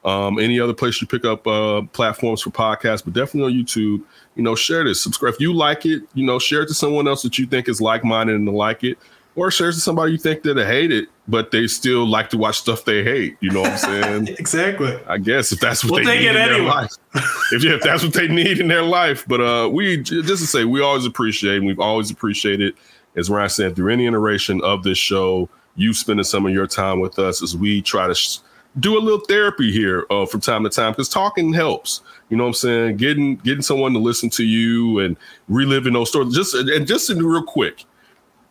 um, 0.05 0.39
any 0.39 0.59
other 0.59 0.73
place 0.73 1.01
you 1.01 1.07
pick 1.07 1.25
up 1.25 1.45
uh, 1.45 1.83
platforms 1.93 2.41
for 2.41 2.49
podcasts, 2.49 3.03
but 3.03 3.13
definitely 3.13 3.53
on 3.53 3.65
YouTube. 3.65 4.03
You 4.35 4.43
know, 4.43 4.55
share 4.55 4.83
this, 4.83 5.01
subscribe. 5.01 5.35
If 5.35 5.39
you 5.39 5.53
like 5.53 5.85
it, 5.85 6.03
you 6.13 6.25
know, 6.25 6.39
share 6.39 6.63
it 6.63 6.67
to 6.67 6.73
someone 6.73 7.07
else 7.07 7.21
that 7.23 7.37
you 7.37 7.45
think 7.45 7.69
is 7.69 7.79
like 7.81 8.03
minded 8.03 8.35
and 8.35 8.47
like 8.49 8.83
it, 8.83 8.97
or 9.37 9.51
share 9.51 9.69
it 9.69 9.73
to 9.73 9.79
somebody 9.79 10.11
you 10.11 10.17
think 10.17 10.41
that 10.41 10.55
they 10.55 10.65
hate 10.65 10.91
it, 10.91 11.07
but 11.27 11.51
they 11.51 11.67
still 11.67 12.07
like 12.07 12.27
to 12.31 12.37
watch 12.37 12.57
stuff 12.57 12.85
they 12.85 13.03
hate. 13.03 13.37
You 13.39 13.51
know 13.51 13.61
what 13.61 13.71
I'm 13.71 13.77
saying? 13.77 14.27
Exactly. 14.39 14.97
I 15.07 15.17
guess 15.17 15.51
if 15.51 15.59
that's 15.59 15.83
what 15.83 16.03
We'll 16.03 16.05
they 16.05 16.19
need 16.19 16.27
in 16.29 16.33
their 16.33 16.63
life. 16.63 16.91
if, 17.51 17.63
if 17.63 17.81
that's 17.81 18.03
what 18.03 18.13
they 18.13 18.27
need 18.27 18.59
in 18.59 18.67
their 18.67 18.81
life. 18.81 19.25
But 19.27 19.41
uh, 19.41 19.69
we 19.69 19.97
just 19.97 20.27
to 20.27 20.47
say 20.47 20.65
we 20.65 20.81
always 20.81 21.05
appreciate, 21.05 21.57
and 21.57 21.67
we've 21.67 21.79
always 21.79 22.09
appreciated, 22.09 22.73
as 23.15 23.29
Ryan 23.29 23.49
said, 23.49 23.75
through 23.75 23.93
any 23.93 24.07
iteration 24.07 24.61
of 24.63 24.83
this 24.83 24.97
show, 24.97 25.49
you 25.75 25.93
spending 25.93 26.23
some 26.23 26.45
of 26.45 26.51
your 26.51 26.65
time 26.65 26.99
with 26.99 27.19
us 27.19 27.43
as 27.43 27.55
we 27.55 27.81
try 27.81 28.07
to 28.07 28.15
sh- 28.15 28.39
do 28.79 28.97
a 28.97 29.01
little 29.01 29.19
therapy 29.19 29.71
here 29.71 30.05
uh, 30.09 30.25
from 30.25 30.41
time 30.41 30.63
to 30.63 30.69
time 30.69 30.93
because 30.93 31.09
talking 31.09 31.53
helps. 31.53 32.01
You 32.29 32.37
know 32.37 32.43
what 32.43 32.49
I'm 32.49 32.53
saying? 32.55 32.97
Getting 32.97 33.35
getting 33.37 33.61
someone 33.61 33.93
to 33.93 33.99
listen 33.99 34.29
to 34.31 34.43
you 34.43 34.99
and 34.99 35.15
reliving 35.47 35.93
those 35.93 36.09
stories. 36.09 36.33
Just 36.33 36.55
and 36.55 36.87
just 36.87 37.09
in 37.09 37.23
real 37.23 37.43
quick, 37.43 37.85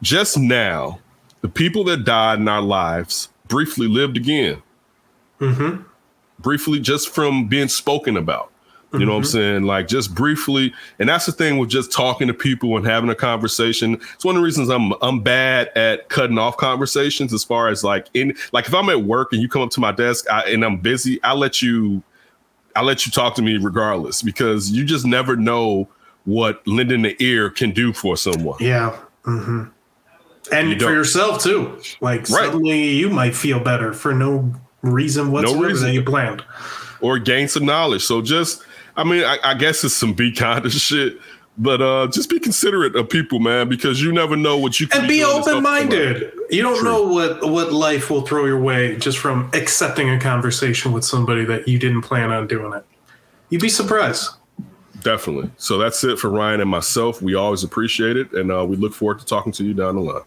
just 0.03 0.39
now, 0.39 1.01
the 1.41 1.49
people 1.49 1.85
that 1.85 2.05
died 2.05 2.39
in 2.39 2.49
our 2.49 2.63
lives 2.63 3.29
briefly 3.49 3.89
lived 3.89 4.17
again 4.17 4.63
briefly 6.39 6.81
just 6.81 7.09
from 7.09 7.49
being 7.49 7.69
spoken 7.69 8.17
about. 8.17 8.51
You 8.93 9.05
know 9.05 9.13
what 9.13 9.19
I'm 9.19 9.25
saying? 9.25 9.63
Like 9.65 9.89
just 9.89 10.15
briefly, 10.15 10.73
and 10.99 11.09
that's 11.09 11.27
the 11.27 11.33
thing 11.33 11.59
with 11.59 11.69
just 11.69 11.93
talking 11.93 12.29
to 12.29 12.35
people 12.35 12.77
and 12.79 12.87
having 12.87 13.11
a 13.11 13.15
conversation. 13.15 14.01
It's 14.15 14.25
one 14.25 14.37
of 14.37 14.41
the 14.41 14.45
reasons 14.45 14.71
I'm 14.71 14.95
I'm 15.03 15.21
bad 15.21 15.69
at 15.77 16.09
cutting 16.09 16.39
off 16.39 16.57
conversations. 16.57 17.35
As 17.35 17.45
far 17.45 17.69
as 17.69 17.85
like 17.85 18.07
in 18.15 18.35
like 18.53 18.67
if 18.67 18.75
I'm 18.75 18.89
at 18.89 19.03
work 19.03 19.35
and 19.35 19.43
you 19.43 19.51
come 19.51 19.61
up 19.61 19.71
to 19.73 19.81
my 19.81 19.93
desk 19.93 20.31
I, 20.31 20.45
and 20.45 20.65
I'm 20.65 20.79
busy, 20.79 21.23
I 21.23 21.35
let 21.35 21.61
you 21.61 22.03
I 22.75 22.83
let 22.83 23.05
you 23.05 23.13
talk 23.13 23.35
to 23.35 23.43
me 23.43 23.59
regardless 23.59 24.23
because 24.23 24.71
you 24.71 24.85
just 24.85 25.05
never 25.05 25.37
know 25.37 25.89
what 26.25 26.67
lending 26.67 27.03
the 27.03 27.23
ear 27.23 27.51
can 27.51 27.73
do 27.73 27.93
for 27.93 28.17
someone. 28.17 28.57
Yeah. 28.61 28.97
hmm 29.25 29.65
And 30.53 30.71
You 30.71 30.79
for 30.79 30.93
yourself 30.93 31.43
too. 31.43 31.81
Like 32.01 32.27
suddenly 32.27 32.89
you 32.91 33.11
might 33.11 33.35
feel 33.35 33.61
better 33.61 33.93
for 33.93 34.15
no 34.15 34.53
reason 34.83 35.33
whatsoever 35.33 35.67
reason. 35.67 35.89
that 35.89 35.95
you 35.95 36.03
planned. 36.03 36.45
or 37.01 37.19
gain 37.19 37.49
some 37.49 37.65
knowledge. 37.65 38.05
So 38.05 38.23
just, 38.23 38.63
I 38.97 39.05
mean, 39.05 39.25
I, 39.25 39.39
I 39.43 39.55
guess 39.55 39.83
it's 39.85 39.95
some 39.95 40.13
be 40.15 40.33
kind 40.33 40.65
of 40.65 40.73
shit, 40.73 41.19
but 41.59 41.81
uh, 41.83 42.07
just 42.09 42.31
be 42.31 42.39
considerate 42.39 42.95
of 42.97 43.09
people, 43.09 43.39
man, 43.41 43.69
because 43.69 44.01
you 44.03 44.13
never 44.13 44.37
know 44.37 44.57
what 44.59 44.79
you 44.79 44.87
can 44.87 45.01
And 45.01 45.09
be 45.09 45.21
doing 45.21 45.43
open 45.43 45.63
minded. 45.63 46.33
You 46.51 46.63
don't 46.63 46.79
True. 46.79 46.85
know 46.85 47.03
what 47.07 47.51
what 47.51 47.73
life 47.73 48.11
will 48.11 48.23
throw 48.23 48.45
your 48.45 48.61
way 48.61 48.97
just 48.97 49.19
from 49.19 49.51
accepting 49.55 50.09
a 50.11 50.19
conversation 50.21 50.93
with 50.93 51.05
somebody 51.05 51.45
that 51.47 51.67
you 51.67 51.79
didn't 51.79 52.03
plan 52.03 52.31
on 52.31 52.47
doing 52.47 52.73
it. 52.75 52.85
You'd 53.51 53.63
be 53.63 53.69
surprised. 53.69 54.31
Definitely. 55.03 55.51
So 55.57 55.79
that's 55.79 56.03
it 56.05 56.19
for 56.19 56.31
Ryan 56.31 56.61
and 56.61 56.71
myself. 56.71 57.23
We 57.23 57.35
always 57.35 57.63
appreciate 57.63 58.17
it, 58.17 58.33
and 58.33 58.51
uh, 58.51 58.65
we 58.67 58.77
look 58.77 58.93
forward 58.95 59.19
to 59.21 59.27
talking 59.27 59.53
to 59.53 59.65
you 59.65 59.73
down 59.75 59.95
the 59.97 60.01
line. 60.03 60.23